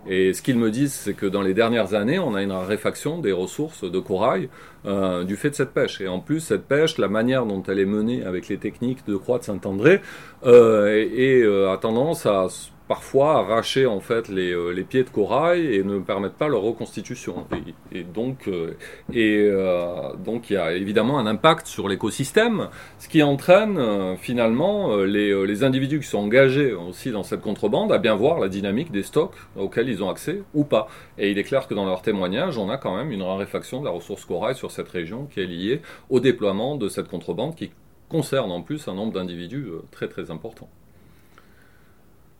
[0.06, 3.18] Et ce qu'ils me disent, c'est que dans les dernières années, on a une raréfaction
[3.18, 4.48] des ressources de corail
[4.84, 6.00] euh, du fait de cette pêche.
[6.00, 9.16] Et en plus, cette pêche, la manière dont elle est menée avec les techniques de
[9.16, 10.00] Croix de Saint-André,
[10.44, 12.48] euh, et, euh, a tendance à
[12.92, 16.60] parfois arracher en fait les, euh, les, pieds de corail et ne permettent pas leur
[16.60, 17.46] reconstitution.
[17.90, 18.76] Et, donc, euh,
[19.14, 22.68] et, euh, donc il y a évidemment un impact sur l'écosystème,
[22.98, 23.78] ce qui entraîne
[24.18, 28.50] finalement les, les, individus qui sont engagés aussi dans cette contrebande à bien voir la
[28.50, 30.86] dynamique des stocks auxquels ils ont accès ou pas.
[31.16, 33.86] Et il est clair que dans leur témoignage, on a quand même une raréfaction de
[33.86, 35.80] la ressource corail sur cette région qui est liée
[36.10, 37.70] au déploiement de cette contrebande qui
[38.10, 40.68] concerne en plus un nombre d'individus très très important.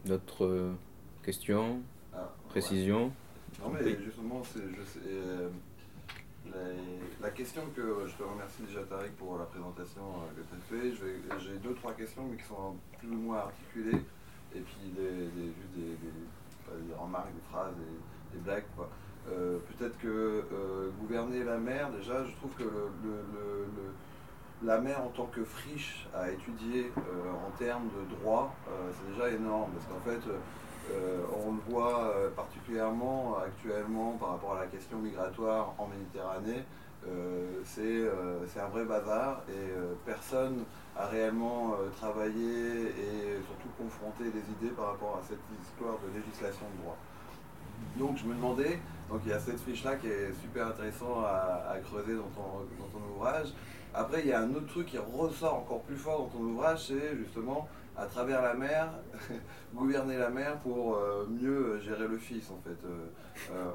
[0.05, 0.73] D'autres euh,
[1.23, 1.81] questions
[2.13, 3.13] ah, Précisions
[3.61, 4.61] Non, mais justement, c'est,
[5.07, 5.49] euh,
[7.21, 10.99] la, question que je te remercie déjà, Tariq, pour la présentation euh, que tu as
[10.99, 11.39] fait.
[11.39, 14.03] j'ai deux, trois questions, mais qui sont plus ou moins articulées.
[14.55, 17.75] Et puis, des, juste des, remarques, des phrases,
[18.33, 18.65] des, blagues.
[18.77, 18.91] Quoi.
[19.27, 20.45] peut-être que
[21.01, 23.93] gouverner la mer, déjà, je trouve que le
[24.65, 29.13] la mer en tant que friche à étudier euh, en termes de droit, euh, c'est
[29.13, 29.71] déjà énorme.
[29.73, 30.31] Parce qu'en fait,
[30.93, 36.65] euh, on le voit particulièrement actuellement par rapport à la question migratoire en Méditerranée.
[37.65, 39.73] c'est un vrai bazar et
[40.05, 40.65] personne
[40.97, 46.67] a réellement travaillé et surtout confronté des idées par rapport à cette histoire de législation
[46.77, 46.99] de droit.
[47.97, 51.77] Donc je me demandais, donc il y a cette fiche-là qui est super intéressant à,
[51.85, 53.55] creuser dans ton ouvrage.
[53.95, 56.87] Après, il y a un autre truc qui ressort encore plus fort dans ton ouvrage,
[56.89, 58.91] c'est justement à travers la mer,
[59.75, 62.79] gouverner la mer pour euh, mieux gérer le fils en fait.
[62.87, 63.07] Euh,
[63.53, 63.71] euh,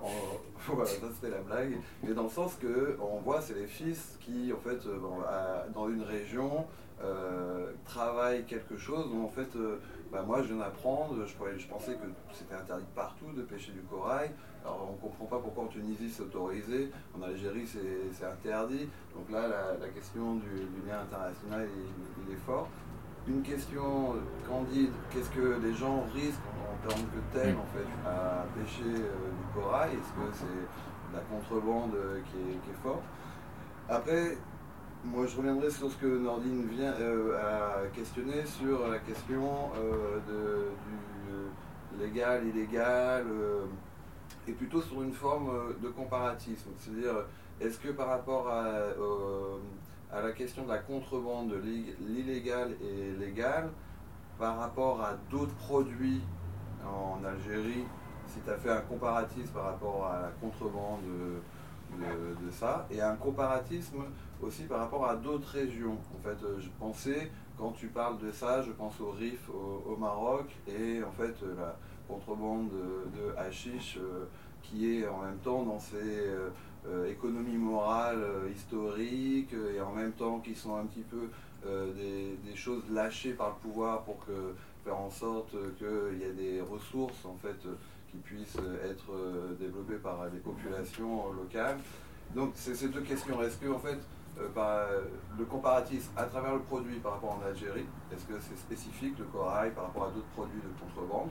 [0.68, 1.78] voilà, ça c'était la blague.
[2.03, 4.80] Mais dans le sens que on voit c'est les fils qui en fait
[5.74, 6.65] dans une région
[8.47, 9.49] quelque chose dont en fait
[10.11, 13.82] bah, moi je viens d'apprendre, je, je pensais que c'était interdit partout de pêcher du
[13.82, 14.32] corail.
[14.63, 18.89] Alors on ne comprend pas pourquoi en Tunisie c'est autorisé, en Algérie c'est interdit.
[19.15, 19.47] Donc là
[19.80, 21.67] la, question du, lien international
[22.25, 22.67] il, est fort.
[23.28, 24.15] Une question
[24.47, 29.30] candide, qu'est-ce que les gens risquent en, termes que tel en fait à pêcher euh,
[29.30, 29.91] du corail?
[29.91, 31.91] Est-ce que c'est la contrebande
[32.32, 33.03] qui est, qui est forte?
[33.89, 34.38] Après,
[35.05, 40.19] moi, je reviendrai sur ce que Nordine vient euh, à questionner sur la question euh,
[40.27, 40.69] de,
[41.97, 43.25] du légal, illégal,
[44.47, 46.69] et plutôt sur une forme euh, de comparatisme.
[46.77, 47.25] C'est-à-dire,
[47.61, 51.61] est-ce que par rapport à, la question de la contrebande, de
[52.01, 53.69] l'illégal et légal,
[54.39, 56.21] par rapport à d'autres produits
[56.85, 57.85] en Algérie,
[58.27, 61.01] si tu as fait un comparatisme par rapport à la contrebande
[61.99, 64.03] de, de, ça, et un comparatisme
[64.41, 65.97] aussi par rapport à d'autres régions.
[66.15, 69.95] En fait, euh, je pensais, quand tu parles de ça, je pense au Rif au,
[69.97, 71.75] Maroc et en fait la
[72.07, 74.25] contrebande de, de hashish euh,
[74.61, 75.97] qui est en même temps dans ces
[76.85, 78.23] euh, économies morales
[78.55, 81.29] historiques et en même temps qui sont un petit peu
[81.65, 84.53] des, choses lâchées par le pouvoir pour que,
[84.85, 87.57] faire en sorte qu'il y ait des ressources en fait
[88.11, 89.11] qui puissent être
[89.59, 91.77] développées par les populations locales.
[92.35, 93.41] Donc c'est ces deux questions.
[93.41, 94.16] Est-ce que en fait euh,
[94.55, 94.88] bah,
[95.38, 99.25] le comparatif à travers le produit par rapport en Algérie, est-ce que c'est spécifique le
[99.25, 101.29] corail par rapport à d'autres produits de contrebande,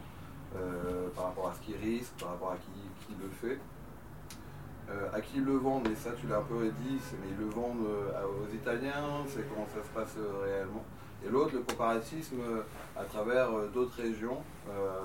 [0.57, 3.59] euh, par rapport à ce qu'il risque, par rapport à qui, le fait
[4.91, 7.51] euh, à qui le vendent, et ça tu l'as un peu dit, mais ils le
[7.51, 10.85] vendent aux Italiens, c'est comment ça se passe réellement.
[11.25, 12.41] Et l'autre, le comparatisme
[12.97, 14.39] à travers d'autres régions,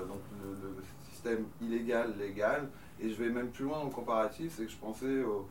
[0.08, 2.68] donc le, système illégal, légal,
[3.00, 5.48] et je vais même plus loin dans le comparatif, c'est que je pensais au,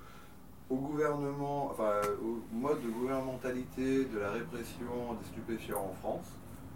[0.72, 6.32] au gouvernement, enfin, au mode de gouvernementalité de la répression des stupéfiants en France,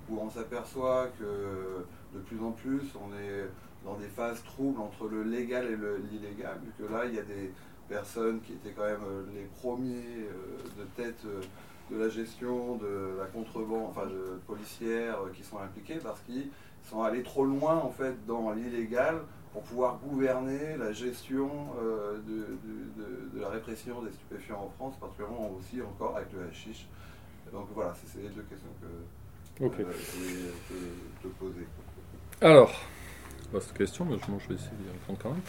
[0.09, 3.49] où on s'aperçoit que de plus en plus on est
[3.85, 5.77] dans des phases troubles entre le légal et
[6.11, 7.53] l'illégal, vu que là il y a des
[7.87, 11.23] personnes qui étaient quand même euh, les premiers euh, de tête
[11.91, 16.49] de la gestion de la contrebande, enfin de policières qui sont impliquées parce qu'ils
[16.83, 19.21] sont allés trop loin en fait dans l'illégal
[19.55, 21.49] pour pouvoir gouverner la gestion
[21.81, 26.87] euh, de, la répression des stupéfiants en France, particulièrement aussi encore avec le hashish.
[27.53, 29.93] Donc voilà, c'est les deux questions que euh, je voulais
[31.21, 31.67] te, poser.
[32.41, 32.69] Alors,
[33.53, 35.41] vaste question, mais je vais essayer d'y répondre quand même.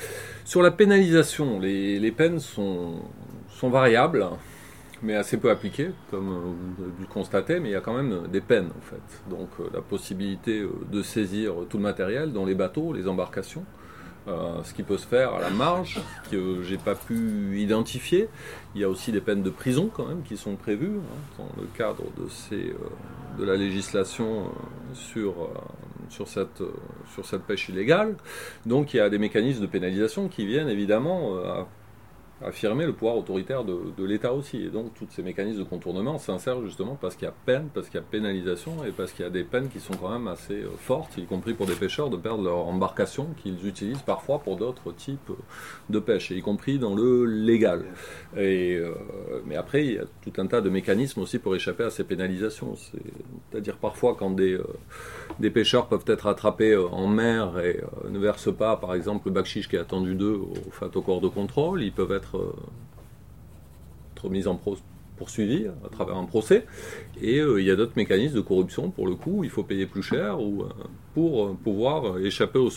[0.45, 3.03] Sur la pénalisation, les, les peines sont,
[3.49, 4.25] sont variables
[5.03, 7.81] mais assez peu appliquées, comme euh, vous avez pu le constater, mais il y a
[7.81, 9.29] quand même des peines en fait.
[9.29, 13.65] Donc la possibilité de saisir tout le matériel dans les bateaux, les embarcations,
[14.29, 16.01] euh, ce qui peut se faire à la marge,
[16.31, 18.29] que j'ai pas pu identifier.
[18.75, 21.49] Il y a aussi des peines de prison quand même qui sont prévues hein, dans
[21.61, 24.47] le cadre de, euh, la législation
[25.17, 25.31] euh,
[26.09, 26.63] sur, cette,
[27.15, 28.17] sur cette pêche illégale.
[28.65, 31.67] Donc il y a des mécanismes de pénalisation qui viennent évidemment à
[32.45, 34.59] affirmer le pouvoir autoritaire de, l'État aussi.
[34.59, 37.89] Et donc, tous ces mécanismes de contournement s'insèrent justement parce qu'il y a peine, parce
[37.89, 40.29] qu'il y a pénalisation et parce qu'il y a des peines qui sont quand même
[40.29, 44.39] assez euh, fortes, y compris pour des pêcheurs, de perdre leur embarcation qu'ils utilisent parfois
[44.41, 45.33] pour d'autres types
[45.89, 47.85] de pêche, y compris dans le légal.
[48.37, 48.95] Et, euh,
[49.47, 52.05] mais après, il y a tout un tas de mécanismes aussi pour échapper à ces
[52.05, 52.75] pénalisations.
[53.51, 57.81] C'est-à-dire parfois quand des, euh, pêcheurs peuvent être attrapés en mer et
[58.11, 60.53] ne versent pas, par exemple, le bakchiche qui est attendu d'eux au,
[60.95, 64.61] au corps de contrôle, ils peuvent être être, mis en
[65.17, 66.67] poursuivi à travers un procès.
[67.21, 69.87] Et euh, il y a d'autres mécanismes de corruption, pour le coup, il faut payer
[69.87, 70.67] plus cher ou, euh,
[71.15, 72.69] pour euh, pouvoir échapper au,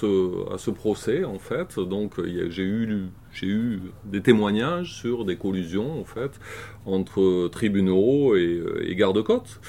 [0.51, 1.79] à ce procès, en fait.
[1.79, 3.09] Donc j'ai eu,
[3.43, 6.39] eu des témoignages sur des collusions, en fait,
[6.85, 9.59] entre tribunaux et, et gardes-côtes.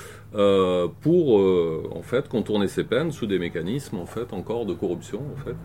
[1.01, 1.41] pour
[1.93, 5.57] en fait contourner ces peines sous des mécanismes en fait encore de corruption en fait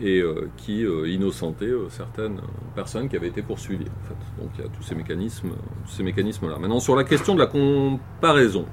[0.00, 2.38] et euh, qui euh, innocentait euh, certaines
[2.74, 3.84] personnes qui avaient été poursuivies.
[3.84, 4.42] En fait.
[4.42, 5.52] Donc il y a tous ces mécanismes,
[5.86, 6.58] ces mécanismes-là.
[6.58, 8.66] Maintenant sur la question de la comparaison.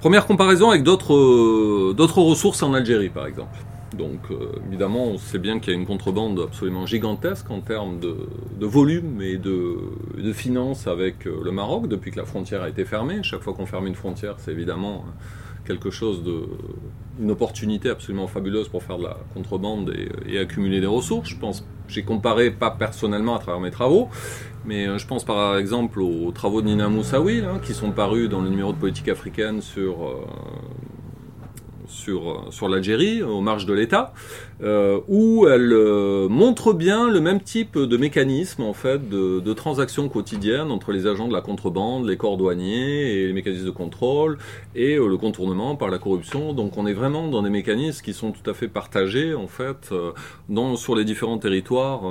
[0.00, 3.58] Première comparaison avec d'autres d'autres ressources en Algérie, par exemple.
[3.92, 4.20] Donc
[4.66, 8.16] évidemment, on sait bien qu'il y a une contrebande absolument gigantesque en termes de,
[8.58, 9.76] de volume et de,
[10.16, 13.18] de finances avec le Maroc depuis que la frontière a été fermée.
[13.22, 15.04] Chaque fois qu'on ferme une frontière, c'est évidemment
[15.70, 16.42] quelque chose de
[17.20, 19.94] une opportunité absolument fabuleuse pour faire de la contrebande
[20.26, 21.28] et, accumuler des ressources.
[21.28, 24.08] Je pense, j'ai comparé pas personnellement à travers mes travaux,
[24.64, 28.40] mais euh, je pense par exemple aux travaux de Nina Moussaoui, qui sont parus dans
[28.40, 30.24] le numéro de politique africaine sur euh,
[31.90, 34.12] sur, sur l'Algérie, aux marges de l'État,
[34.62, 39.52] euh, où elle euh, montre bien le même type de mécanisme en fait de, de
[39.54, 43.70] transactions quotidiennes entre les agents de la contrebande, les corps douaniers et les mécanismes de
[43.70, 44.36] contrôle
[44.74, 46.52] et euh, le contournement par la corruption.
[46.52, 49.94] Donc on est vraiment dans des mécanismes qui sont tout à fait partagés en fait
[50.50, 52.02] dans, sur les différents territoires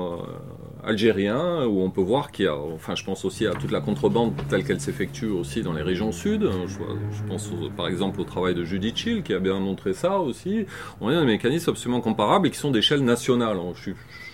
[0.84, 3.82] algériens où on peut voir qu'il y a, enfin je pense aussi à toute la
[3.82, 6.50] contrebande telle qu'elle s'effectue aussi dans les régions sud.
[6.68, 9.60] Je, pense par exemple au travail de Judith Chill qui a bien
[9.94, 10.66] ça aussi.
[11.02, 13.58] On dans des mécanismes absolument comparables et qui sont d'échelle nationale.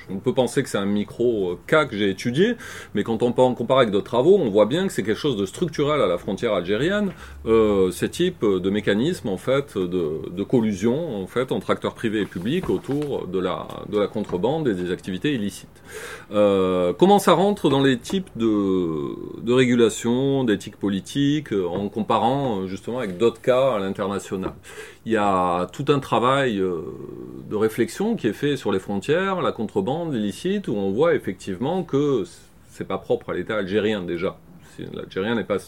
[0.10, 2.56] on peut penser que c'est un micro euh, cas que j'ai étudié,
[2.94, 5.46] mais quand on comparer avec d'autres travaux, on voit bien que c'est quelque chose de
[5.46, 7.12] structurel à la frontière algérienne,
[7.46, 13.28] euh, ces types de mécanismes en fait de, collusion entre acteurs privés et publics autour
[13.28, 15.82] de la de la contrebande et des activités illicites.
[16.32, 23.00] Euh, comment ça rentre dans les types de, de régulation, d'éthique politique, en comparant justement
[23.00, 24.54] avec d'autres cas à l'international?
[25.06, 26.82] Il y a tout un travail euh,
[27.48, 31.84] de réflexion qui est fait sur les frontières, la contrebande, l'illicite, où on voit effectivement
[31.84, 32.24] que
[32.70, 34.38] c'est pas propre à l'État algérien déjà.
[34.94, 35.60] L'Algérien n'est pas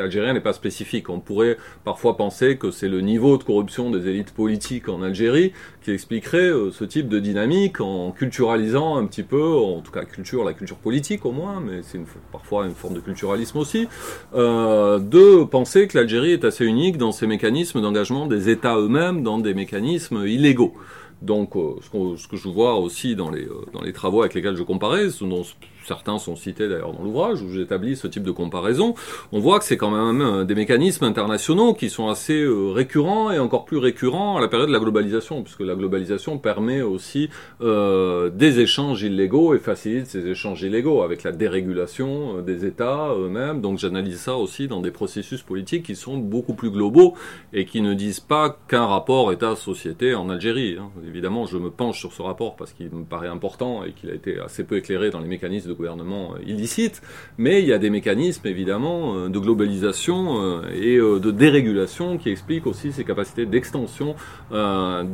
[0.00, 1.08] algérien n'est pas spécifique.
[1.08, 5.52] On pourrait parfois penser que c'est le niveau de corruption des élites politiques en Algérie
[5.82, 10.04] qui expliquerait euh, ce type de dynamique en culturalisant un petit peu, en tout cas
[10.04, 12.00] culture, la culture politique au moins, mais c'est
[12.32, 13.88] parfois une forme de culturalisme aussi,
[14.34, 19.22] euh, de penser que l'Algérie est assez unique dans ses mécanismes d'engagement des États eux-mêmes
[19.22, 20.74] dans des mécanismes illégaux.
[21.22, 25.24] Donc, euh, ce, que je vois aussi dans les, travaux avec lesquels je comparais, ce
[25.24, 25.44] dont
[25.90, 28.94] certains sont cités d'ailleurs dans l'ouvrage, où j'établis ce type de comparaison,
[29.32, 33.40] on voit que c'est quand même euh, des mécanismes internationaux qui sont assez récurrents et
[33.40, 37.28] encore plus récurrents à la période de la globalisation, puisque la globalisation permet aussi
[37.60, 43.60] euh, des échanges illégaux et facilite ces échanges illégaux avec la dérégulation des États eux-mêmes.
[43.60, 47.14] Donc j'analyse ça aussi dans des processus politiques qui sont beaucoup plus globaux
[47.52, 50.76] et qui ne disent pas qu'un rapport État-société en Algérie.
[50.78, 54.08] Hein évidemment, je me penche sur ce rapport parce qu'il me paraît important et qu'il
[54.10, 57.00] a été assez peu éclairé dans les mécanismes gouvernements illicites,
[57.38, 62.92] mais il y a des mécanismes évidemment de globalisation et de dérégulation qui expliquent aussi
[62.92, 64.14] ces capacités d'extension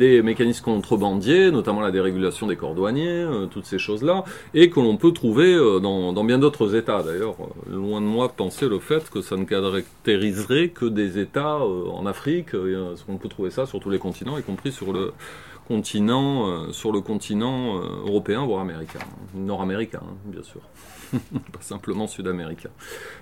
[0.02, 4.96] des mécanismes contrebandiers, notamment la dérégulation des corps douaniers, toutes ces choses-là, et que l'on
[4.96, 7.02] peut trouver dans, dans bien d'autres États.
[7.02, 7.36] D'ailleurs,
[7.70, 12.04] loin de moi de penser le fait que ça ne caractériserait que des États en
[12.06, 12.50] Afrique.
[13.08, 15.12] On peut trouver ça sur tous les continents, y compris sur le
[15.66, 19.00] continent, euh, sur le continent euh, européen, voire américain,
[19.34, 20.60] nord-américain, hein, bien sûr.
[21.52, 22.70] pas simplement sud-américain.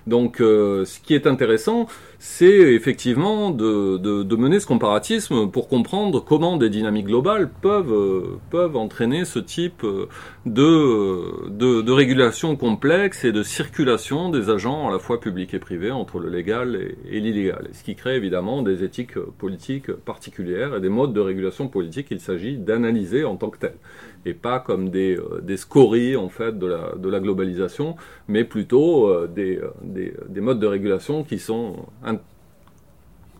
[0.07, 1.87] Donc euh, ce qui est intéressant,
[2.19, 8.39] c'est effectivement de, de, mener ce comparatisme pour comprendre comment des dynamiques globales peuvent, euh,
[8.49, 10.07] peuvent entraîner ce type euh,
[10.45, 15.91] de, de, régulation complexe et de circulation des agents à la fois publics et privés
[15.91, 16.77] entre le légal
[17.09, 17.69] et, l'illégal.
[17.73, 22.19] Ce qui crée évidemment des éthiques politiques particulières et des modes de régulation politique qu'il
[22.19, 23.77] s'agit d'analyser en tant que tels
[24.25, 27.95] et pas comme des, euh, des scories en fait de la, globalisation,
[28.27, 31.85] mais plutôt euh, des, euh, des, des, modes de régulation qui sont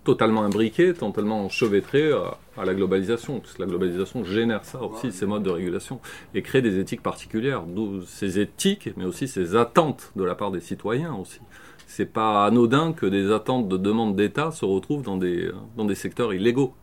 [0.03, 5.25] totalement imbriqués, totalement enchevêtrés à, la globalisation, parce que la globalisation génère ça aussi, ces
[5.25, 5.99] modes de régulation,
[6.35, 10.51] et crée des éthiques particulières, d'où ces éthiques, mais aussi ces attentes de la part
[10.51, 11.39] des citoyens aussi.
[11.87, 16.73] C'est pas anodin que des attentes de demande d'État se retrouvent dans des secteurs illégaux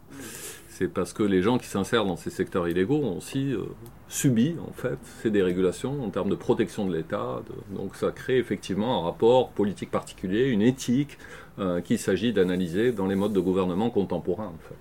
[0.82, 3.62] c'est parce que les gens qui s'insèrent dans ces secteurs illégaux ont aussi euh,
[4.08, 7.40] subi en fait ces dérégulations en termes de protection de l'État.
[7.70, 11.18] Donc ça crée effectivement un rapport politique particulier, une éthique
[11.60, 14.74] euh, qu'il s'agit d'analyser dans les modes de gouvernement contemporains en fait.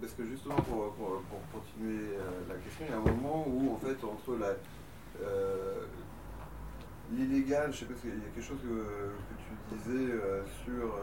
[0.00, 0.96] Parce que justement pour,
[1.52, 4.54] continuer euh, la question, il y a un moment où en fait entre la
[7.12, 10.12] l'illégal, je sais pas il y a quelque chose que, tu disais
[10.64, 10.94] sur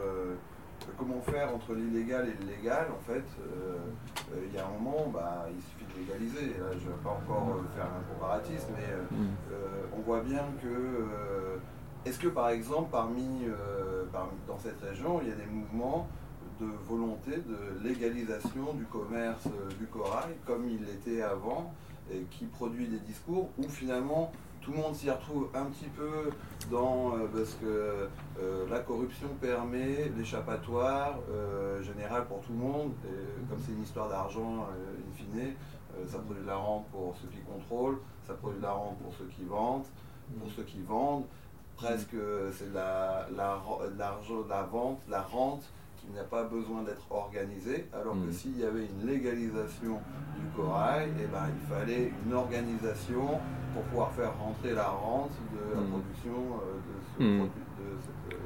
[0.96, 3.76] comment faire entre l'illégal et le légal, en fait, euh,
[4.32, 6.54] euh, il y a un moment, bah, il suffit de légaliser.
[6.72, 9.28] je ne vais pas encore euh, faire un comparatisme, mais mm.
[9.96, 11.58] on voit bien que.
[12.06, 13.46] Est-ce que, par exemple, parmi,
[14.46, 16.08] dans cette région, il y a des mouvements
[16.60, 19.46] de volonté de légalisation du commerce
[19.78, 21.74] du corail, comme il l'était avant,
[22.10, 24.32] et qui produit des discours où finalement
[24.68, 26.30] tout le monde s'y retrouve un petit peu
[26.70, 28.08] dans euh, parce que
[28.38, 32.92] euh, la corruption permet l'échappatoire euh, général pour tout le monde.
[33.48, 35.54] Comme c'est une histoire d'argent, in fine,
[36.06, 39.14] ça produit de la rente pour ceux qui contrôlent, ça produit de la rente pour
[39.14, 39.86] ceux qui vendent,
[40.38, 41.24] pour ceux qui vendent.
[41.76, 42.16] Presque
[42.52, 43.58] c'est la, la,
[43.96, 45.62] la vente, la rente
[46.08, 48.32] qui n'a pas besoin d'être organisé, alors que mm.
[48.32, 49.98] s'il y avait une légalisation
[50.38, 53.38] du corail, eh ben, il fallait une organisation
[53.74, 55.90] pour pouvoir faire rentrer la rente de la mm.
[55.90, 57.38] production euh, de ce mm.
[57.38, 57.62] produit.
[57.78, 58.42] De cette, euh,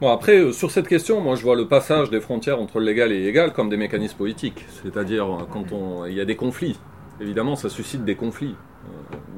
[0.00, 2.86] Bon, après, euh, sur cette question, moi je vois le passage des frontières entre le
[2.86, 4.64] légal et l'illégal comme des mécanismes politiques.
[4.82, 6.80] C'est-à-dire, quand on, il y a des conflits,
[7.20, 8.56] évidemment, ça suscite des conflits.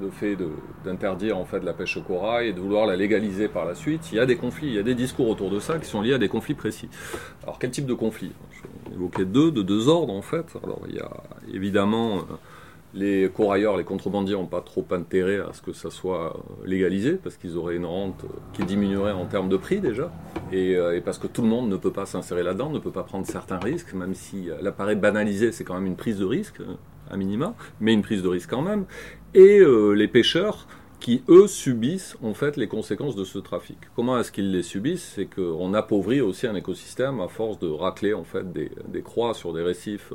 [0.01, 0.37] Le fait
[0.85, 4.11] d'interdire en fait la pêche au corail et de vouloir la légaliser par la suite,
[4.13, 6.03] il y a des conflits, il y a des discours autour de ça qui sont
[6.03, 6.89] liés à des conflits précis.
[7.43, 10.47] Alors, quel type de conflits Je vais évoquer deux, de deux ordres en fait.
[10.63, 11.11] Alors, il y a
[11.53, 12.25] évidemment
[12.95, 17.37] les corailleurs, les contrebandiers n'ont pas trop intérêt à ce que ça soit légalisé, parce
[17.37, 20.13] qu'ils auraient une rente qui diminuerait en termes de prix déjà,
[20.53, 23.03] euh, et, parce que tout le monde ne peut pas s'insérer là-dedans, ne peut pas
[23.03, 26.61] prendre certains risques, même si l'appareil banalisé, c'est quand même une prise de risque,
[27.11, 28.87] à minima, mais une prise de risque quand même.
[29.35, 30.67] Et euh, les pêcheurs,
[31.01, 33.77] qui, eux, subissent en fait les conséquences de ce trafic.
[33.95, 35.13] Comment est-ce qu'ils les subissent?
[35.17, 39.35] C'est qu'on appauvrit aussi un écosystème à force de racler en fait des, des croix
[39.35, 40.15] sur des récifs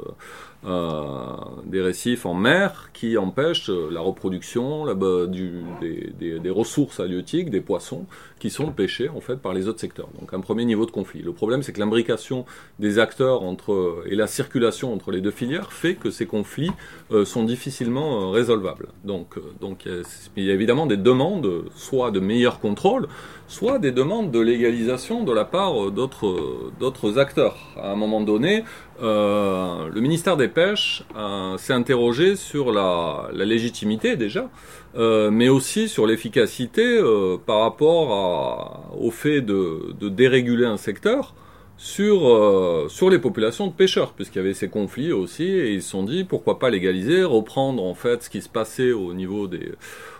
[0.65, 1.35] euh, euh,
[1.65, 4.85] des récifs en mer qui empêchent la reproduction
[5.27, 8.05] du, des, ressources halieutiques, des poissons,
[8.39, 10.09] qui sont pêchés en fait par les autres secteurs.
[10.19, 11.21] Donc un premier niveau de conflit.
[11.21, 12.45] Le problème, c'est que l'imbrication
[12.79, 16.71] des acteurs entre, et la circulation entre les deux filières fait que ces conflits
[17.11, 18.87] euh, sont difficilement euh, résolvables.
[19.03, 19.87] Donc, donc
[20.35, 23.07] il y a évidemment des demandes, soit de meilleur contrôle,
[23.47, 27.57] soit des demandes de légalisation de la part d'autres acteurs.
[27.77, 28.63] À un moment donné,
[29.01, 34.49] euh, le ministère des Pêches euh, s'est interrogé sur la, légitimité déjà,
[34.97, 36.99] euh, mais aussi sur l'efficacité
[37.45, 41.33] par rapport au fait de, déréguler un secteur
[41.77, 45.91] sur, sur les populations de pêcheurs, puisqu'il y avait ces conflits aussi, et ils se
[45.91, 49.71] sont dit pourquoi pas légaliser, reprendre en fait ce qui se passait au niveau des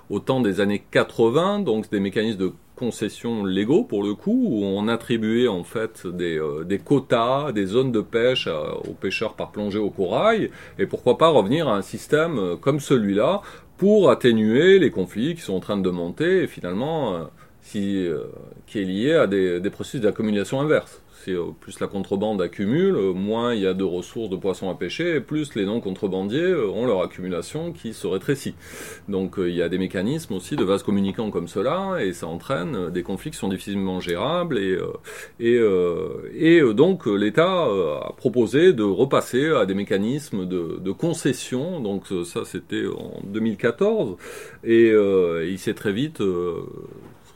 [0.09, 4.63] au temps des années 80, donc des mécanismes de concessions légaux pour le coup, où
[4.63, 9.51] on attribuait en fait des, euh, quotas, des zones de pêche euh, aux pêcheurs par
[9.51, 10.49] plongée au corail,
[10.79, 13.41] et pourquoi pas revenir à un système euh, comme celui-là
[13.77, 17.29] pour atténuer les conflits qui sont en train de monter et finalement
[17.63, 21.01] qui est lié à des, des processus d'accumulation inverse
[21.59, 25.55] plus la contrebande accumule, moins il y a de ressources de poissons à pêcher, plus
[25.55, 28.55] les non-contrebandiers ont leur accumulation qui se rétrécit.
[29.07, 32.89] Donc il y a des mécanismes aussi de vases communicants comme cela, et ça entraîne
[32.89, 34.77] des conflits qui sont difficilement gérables, et
[36.73, 42.85] donc l'État a proposé de repasser à des mécanismes de, de concession, donc ça c'était
[42.87, 44.15] en 2014,
[44.63, 44.91] et
[45.47, 46.21] il s'est très vite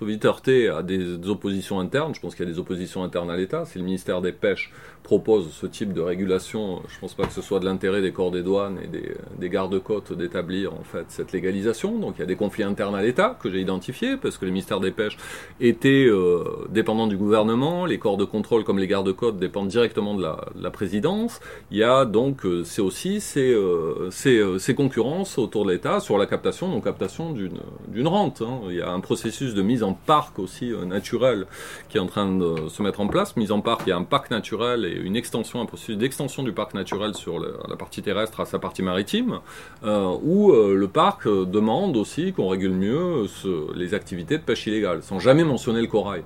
[0.04, 2.14] vite heurté à des oppositions internes.
[2.16, 3.66] Je pense qu'il y a des oppositions internes à l'État.
[3.66, 4.72] Si le ministère des Pêches
[5.04, 8.14] propose ce type de régulation, je ne pense pas que ce soit de l'intérêt des
[8.14, 12.00] corps des douanes et des, gardes-côtes d'établir en fait cette légalisation.
[12.00, 14.52] Donc il y a des conflits internes à l'État que j'ai identifiés parce que le
[14.52, 15.18] ministère des Pêches
[15.60, 20.24] était euh, dépendant du gouvernement, les corps de contrôle comme les gardes-côtes dépendent directement de
[20.24, 21.40] la, présidence.
[21.70, 26.18] Il y a donc euh, c'est aussi ces, euh, ces, concurrences autour de l'État sur
[26.18, 28.42] la captation, donc captation d'une rente.
[28.42, 28.62] Hein.
[28.70, 31.46] Il y a un processus de mise en parc aussi naturel
[31.90, 33.36] qui est en train de se mettre en place.
[33.36, 36.44] Mise en parc, il y a un parc naturel et une extension, un processus d'extension
[36.44, 39.40] du parc naturel sur la partie terrestre à sa partie maritime,
[39.84, 43.28] euh, où euh, le parc euh, demande aussi qu'on régule mieux
[43.76, 46.24] les activités de pêche illégale, sans jamais mentionner le corail.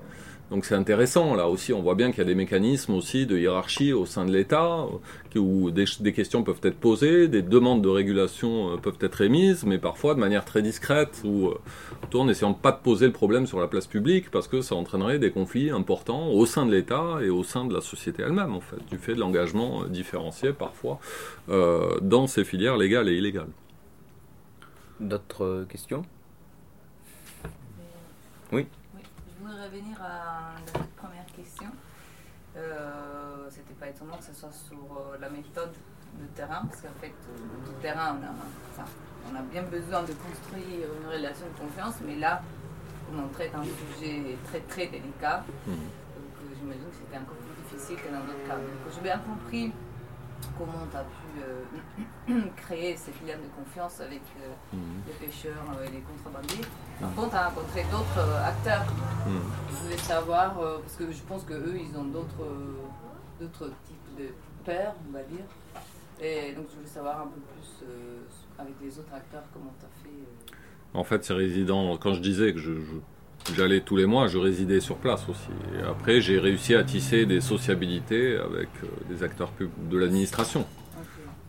[0.50, 3.38] Donc c'est intéressant, là aussi, on voit bien qu'il y a des mécanismes aussi de
[3.38, 4.86] hiérarchie au sein de l'État,
[5.36, 9.78] où des, questions peuvent être posées, des demandes de régulation euh, peuvent être émises, mais
[9.78, 11.60] parfois de manière très discrète, ou euh,
[12.14, 15.20] en n'essayant pas de poser le problème sur la place publique, parce que ça entraînerait
[15.20, 18.62] des conflits importants au sein de l'État et au sein de la société elle-même, en
[18.62, 21.00] fait, du fait de l'engagement euh, différencié parfois
[22.02, 23.50] dans ces filières légales et illégales.
[25.00, 26.04] D'autres questions?
[28.52, 28.66] Oui
[29.78, 31.68] revenir à la première question.
[32.56, 35.74] Euh, C'était pas étonnant que ce soit sur euh, la méthode
[36.20, 38.82] de terrain, parce qu'en fait, euh, du terrain, on a,
[39.32, 42.42] on a bien besoin de construire une relation de confiance, mais là,
[43.14, 45.44] on traite un sujet très très délicat.
[45.68, 45.72] Mmh.
[45.72, 48.56] Donc euh, j'imagine que c'était encore plus difficile que dans d'autres cas.
[48.56, 49.74] Donc j'ai bien compris
[50.58, 55.02] comment tu as pu euh, créer cette lien de confiance avec euh, mhm.
[55.08, 56.66] les pêcheurs et les contrebandiers.
[57.00, 57.16] Par mhm.
[57.16, 58.86] contre, tu as rencontré d'autres euh, acteurs.
[59.28, 59.42] Mhm.
[59.70, 62.48] Je voulais savoir, parce que je pense qu'eux, ils ont d'autres
[63.40, 64.30] d'autres types de
[64.66, 65.46] peurs, on va dire.
[66.20, 67.86] Et donc, je voulais savoir un peu plus
[68.58, 70.58] avec les autres acteurs comment tu as fait.
[70.96, 72.72] En fait, ces résidents, quand je disais que je
[73.56, 75.50] J'allais tous les mois, je résidais sur place aussi.
[75.80, 80.66] Et après, j'ai réussi à tisser des sociabilités avec euh, des acteurs de l'administration.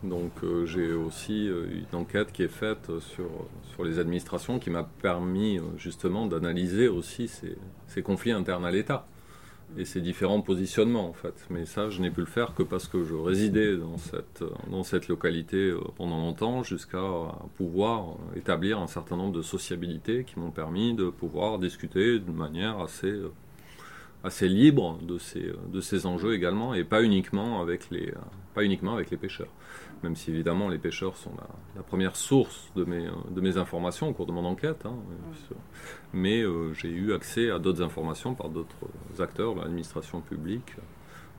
[0.03, 3.29] Donc euh, j'ai aussi euh, une enquête qui est faite sur,
[3.73, 9.05] sur les administrations qui m'a permis justement d'analyser aussi ces, ces conflits internes à l'État
[9.77, 11.45] et ces différents positionnements en fait.
[11.49, 14.83] Mais ça, je n'ai pu le faire que parce que je résidais dans cette, dans
[14.83, 17.03] cette localité euh, pendant longtemps jusqu'à
[17.57, 22.79] pouvoir établir un certain nombre de sociabilités qui m'ont permis de pouvoir discuter d'une manière
[22.79, 23.31] assez, euh,
[24.23, 28.13] assez libre de ces, de ces enjeux également et pas uniquement avec les,
[28.53, 29.51] pas uniquement avec les pêcheurs
[30.03, 31.31] même si évidemment les pêcheurs sont
[31.75, 34.85] la, première source de mes, de mes informations au cours de mon enquête.
[34.85, 34.95] Hein,
[36.13, 38.75] mais euh, j'ai eu accès à d'autres informations par d'autres
[39.19, 40.75] acteurs de l'administration publique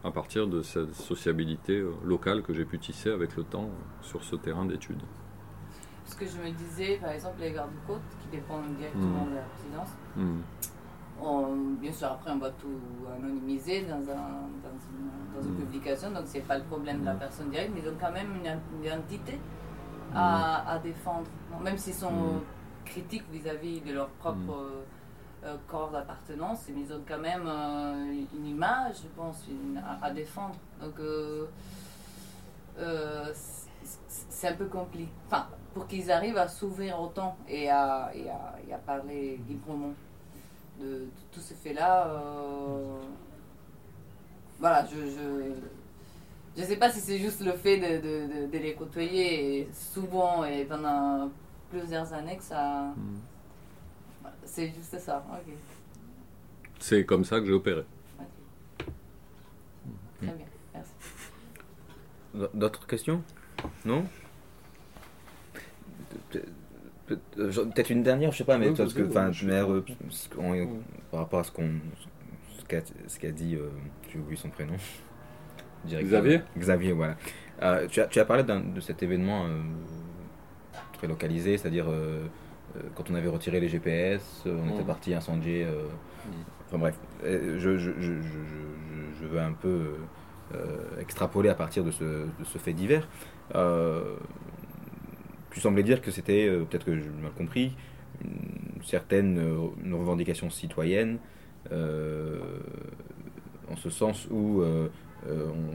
[0.05, 3.69] à partir de cette sociabilité euh, locale que j'ai pu tisser avec le temps
[4.01, 5.03] sur ce terrain d'études.
[6.07, 9.31] Ce que je me disais, par exemple, les gardes-côtes qui dépendent directement mmh.
[9.31, 10.39] de la présidence, mmh
[11.81, 12.81] bien sûr, après, on va tout
[13.17, 15.57] anonymiser dans, un, dans, une, mm.
[15.57, 18.29] publication, donc c'est pas le problème de la personne directe, mais ils ont quand même
[18.37, 19.39] une, identité
[20.15, 21.27] à, à, défendre.
[21.63, 22.41] même s'ils sont
[22.91, 24.85] critiques vis-à-vis de leur propre
[25.45, 29.45] euh, corps d'appartenance, mais ils ont quand même euh, une image, je pense,
[30.03, 30.57] à, défendre.
[30.81, 31.47] Donc, euh,
[34.09, 35.09] c'est un peu compliqué.
[35.27, 39.95] Enfin, pour qu'ils arrivent à s'ouvrir autant et à, et à, et à parler librement
[40.81, 42.09] de, tout ce fait-là.
[42.09, 43.01] Euh,
[44.59, 45.53] voilà, je, je
[46.57, 50.65] je sais pas si c'est juste le fait de, de, de, les côtoyer souvent et
[50.65, 51.31] pendant
[51.71, 52.93] plusieurs années que ça.
[54.45, 55.25] C'est juste ça.
[55.31, 55.55] ok.
[56.79, 57.85] C'est comme ça que j'ai opéré.
[60.19, 60.93] Très bien, merci.
[62.55, 63.23] D'autres questions?
[63.85, 64.05] Non?
[67.39, 70.67] Euh, peut-être une dernière, je sais pas, mais parce que, enfin, euh,
[71.11, 71.71] par rapport à ce qu'on,
[72.59, 73.69] ce qu'a dit, euh,
[74.11, 74.77] j'ai oublié son prénom.
[75.87, 76.43] Xavier?
[76.57, 77.17] Xavier, voilà.
[77.89, 79.47] tu, as, tu as parlé de cet événement
[81.01, 81.87] très localisé, c'est-à-dire
[82.95, 85.67] quand on avait retiré les GPS, on était parti incendier.
[86.67, 88.13] Enfin bref, je, je, je,
[89.21, 89.95] je, veux un peu
[91.01, 93.09] extrapoler à partir de ce, fait divers.
[95.51, 97.75] Tu semblais dire que c'était, euh, peut-être que j'ai mal compris,
[98.85, 101.19] certaines euh, revendications citoyennes,
[101.73, 102.39] euh,
[103.69, 104.89] en ce sens où euh,
[105.27, 105.75] on,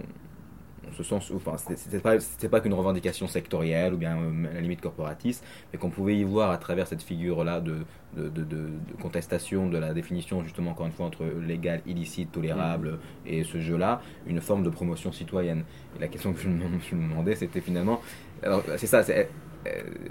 [0.96, 2.16] ce sens où, enfin, c'était pas,
[2.50, 6.52] pas qu'une revendication sectorielle ou bien à la limite corporatiste, mais qu'on pouvait y voir
[6.52, 7.78] à travers cette figure-là de,
[8.16, 8.70] de, de, de,
[9.02, 13.28] contestation de la définition, justement, encore une fois, entre légal, illicite, tolérable mmh.
[13.28, 15.64] et ce jeu-là, une forme de promotion citoyenne.
[15.98, 18.02] Et la question que je me, demandais, c'était finalement.
[18.44, 19.30] Alors, c'est ça, c'est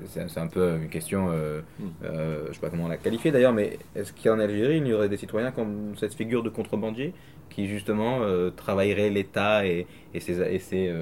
[0.07, 1.85] c'est un peu une question, euh, hmm.
[2.05, 4.93] euh, je ne sais pas comment la qualifier d'ailleurs, mais est-ce qu'en Algérie, il y
[4.93, 7.15] aurait des citoyens comme cette figure de contrebandier
[7.55, 10.93] qui justement euh, travaillerait l'État et, et, ses, et, ses,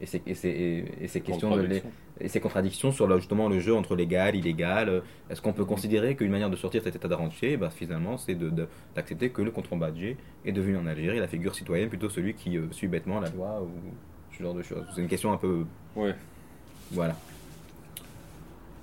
[0.00, 1.68] et, ses, et, ses, questions de
[2.20, 5.02] et ses contradictions sur justement le jeu entre légal, illégal.
[5.30, 5.66] Est-ce qu'on peut hmm.
[5.66, 8.36] considérer qu'une manière de sortir cet état d'arranger, bah, finalement, c'est
[8.94, 12.88] d'accepter que le contrebandier est devenu en Algérie la figure citoyenne plutôt celui qui suit
[12.88, 13.70] bêtement la loi ou
[14.36, 15.64] ce genre de choses C'est une question un peu.
[15.94, 16.14] Ouais.
[16.90, 17.16] Voilà.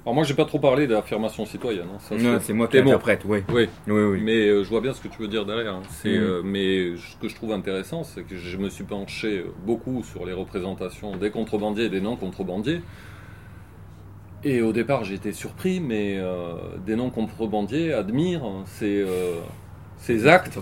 [0.06, 1.88] Alors moi, j'ai pas trop parlé d'affirmation citoyenne.
[1.92, 2.18] Hein.
[2.20, 3.40] non, c'est moi qui l'interprète, oui.
[3.52, 3.68] oui.
[3.88, 4.22] Oui, oui.
[4.22, 5.74] Mais euh, je vois bien ce que tu veux dire derrière.
[5.74, 5.82] Hein.
[5.90, 6.22] C'est, mm.
[6.22, 10.28] euh, mais ce que je trouve intéressant, c'est que je me suis penché beaucoup sur
[10.28, 12.84] les représentations des contrebandiers et des non-contrebandiers.
[14.44, 16.54] Et au départ, j'ai été surpris, mais euh,
[16.86, 19.04] des non-contrebandiers admirent ces,
[19.98, 20.60] ces actes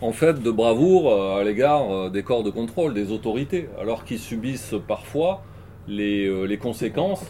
[0.00, 4.76] en fait de bravoure à l'égard des corps de contrôle, des autorités, alors qu'ils subissent
[4.86, 5.42] parfois
[5.88, 7.24] les, euh, les conséquences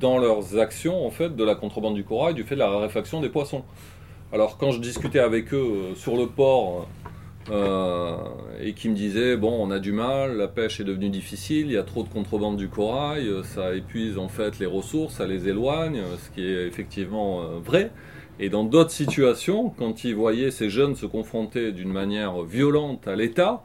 [0.00, 3.20] dans leurs actions en fait de la contrebande du corail du fait de la raréfaction
[3.20, 3.64] des poissons.
[4.32, 6.88] Alors quand je discutais avec eux euh, sur le port
[7.50, 8.16] euh,
[8.60, 11.72] et qui me disaient bon on a du mal, la pêche est devenue difficile, il
[11.72, 15.48] y a trop de contrebande du corail, ça épuise en fait les ressources, ça les
[15.48, 17.90] éloigne, ce qui est effectivement vrai.
[18.40, 23.14] Et dans d'autres situations, quand ils voyaient ces jeunes se confronter d'une manière violente à
[23.14, 23.62] l'État,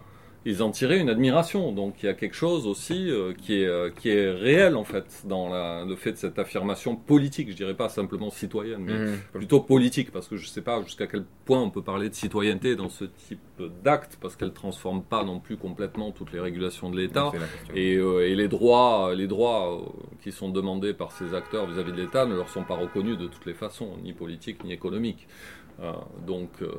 [0.48, 1.74] ils en tiraient une admiration.
[1.74, 4.86] Donc il y a quelque chose aussi euh, qui, est, euh, qui est réel en
[4.86, 8.94] fait dans la, le fait de cette affirmation politique, je dirais pas simplement citoyenne, mais
[8.94, 9.18] mmh.
[9.34, 12.16] plutôt politique, parce que je ne sais pas jusqu'à quel point on peut parler de
[12.16, 13.40] citoyenneté dans ce type
[13.84, 17.32] d'acte, parce qu'elle ne transforme pas non plus complètement toutes les régulations de l'État.
[17.76, 19.82] Et, euh, et, les droits, les droits
[20.24, 23.18] qui sont demandés par ces acteurs vis-à-vis -vis de l'État ne leur sont pas reconnus
[23.18, 25.28] de toutes les façons, ni politiques ni économiques.
[25.82, 25.92] Euh,
[26.26, 26.72] donc, euh,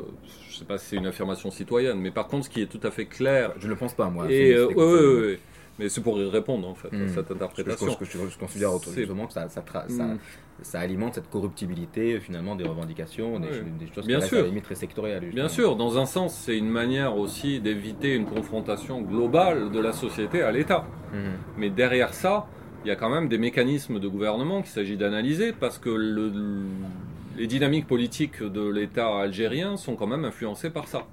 [0.49, 2.67] je ne sais pas si c'est une affirmation citoyenne, mais par contre, ce qui est
[2.67, 3.53] tout à fait clair.
[3.59, 4.31] Je ne le pense pas, moi.
[4.31, 5.39] Et, euh, oui, oui,
[5.79, 7.09] Mais c'est pour y répondre, en fait, à hmm.
[7.09, 7.93] cette interprétation.
[7.93, 10.19] Ce que je, considère justement que ça, ça, hmm.
[10.63, 13.49] ça, alimente cette corruptibilité, finalement, des revendications, des,
[13.95, 14.39] choses Bien qui sûr.
[14.39, 15.31] à la limite très sectorielles.
[15.33, 19.93] Bien sûr, dans un sens, c'est une manière aussi d'éviter une confrontation globale de la
[19.93, 20.85] société à l'État.
[21.13, 21.37] Hmm.
[21.57, 22.49] Mais derrière ça,
[22.85, 26.33] il y a quand même des mécanismes de gouvernement qu'il s'agit d'analyser, parce que le
[27.39, 31.07] les dynamiques politiques de l'État algérien sont quand même influencées par ça.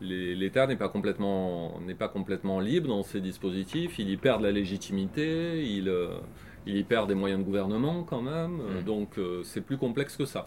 [0.00, 3.98] L'État n'est pas complètement n'est pas complètement libre dans ses dispositifs.
[3.98, 6.18] Il y perd de la légitimité, il, euh,
[6.66, 8.58] il y perd des moyens de gouvernement quand même.
[8.58, 8.82] Mmh.
[8.84, 10.46] Donc euh, c'est plus complexe que ça.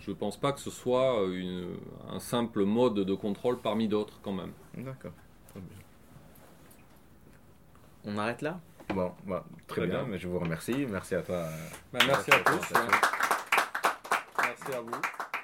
[0.00, 1.76] Je ne pense pas que ce soit une,
[2.10, 4.52] un simple mode de contrôle parmi d'autres quand même.
[4.76, 5.12] D'accord.
[8.04, 8.60] On arrête là?
[8.94, 9.12] Bon,
[9.66, 10.04] très, bien.
[10.08, 10.86] Mais je vous remercie.
[10.88, 11.44] Merci à toi.
[11.92, 12.72] Bah, merci à tous
[14.74, 15.35] à vous.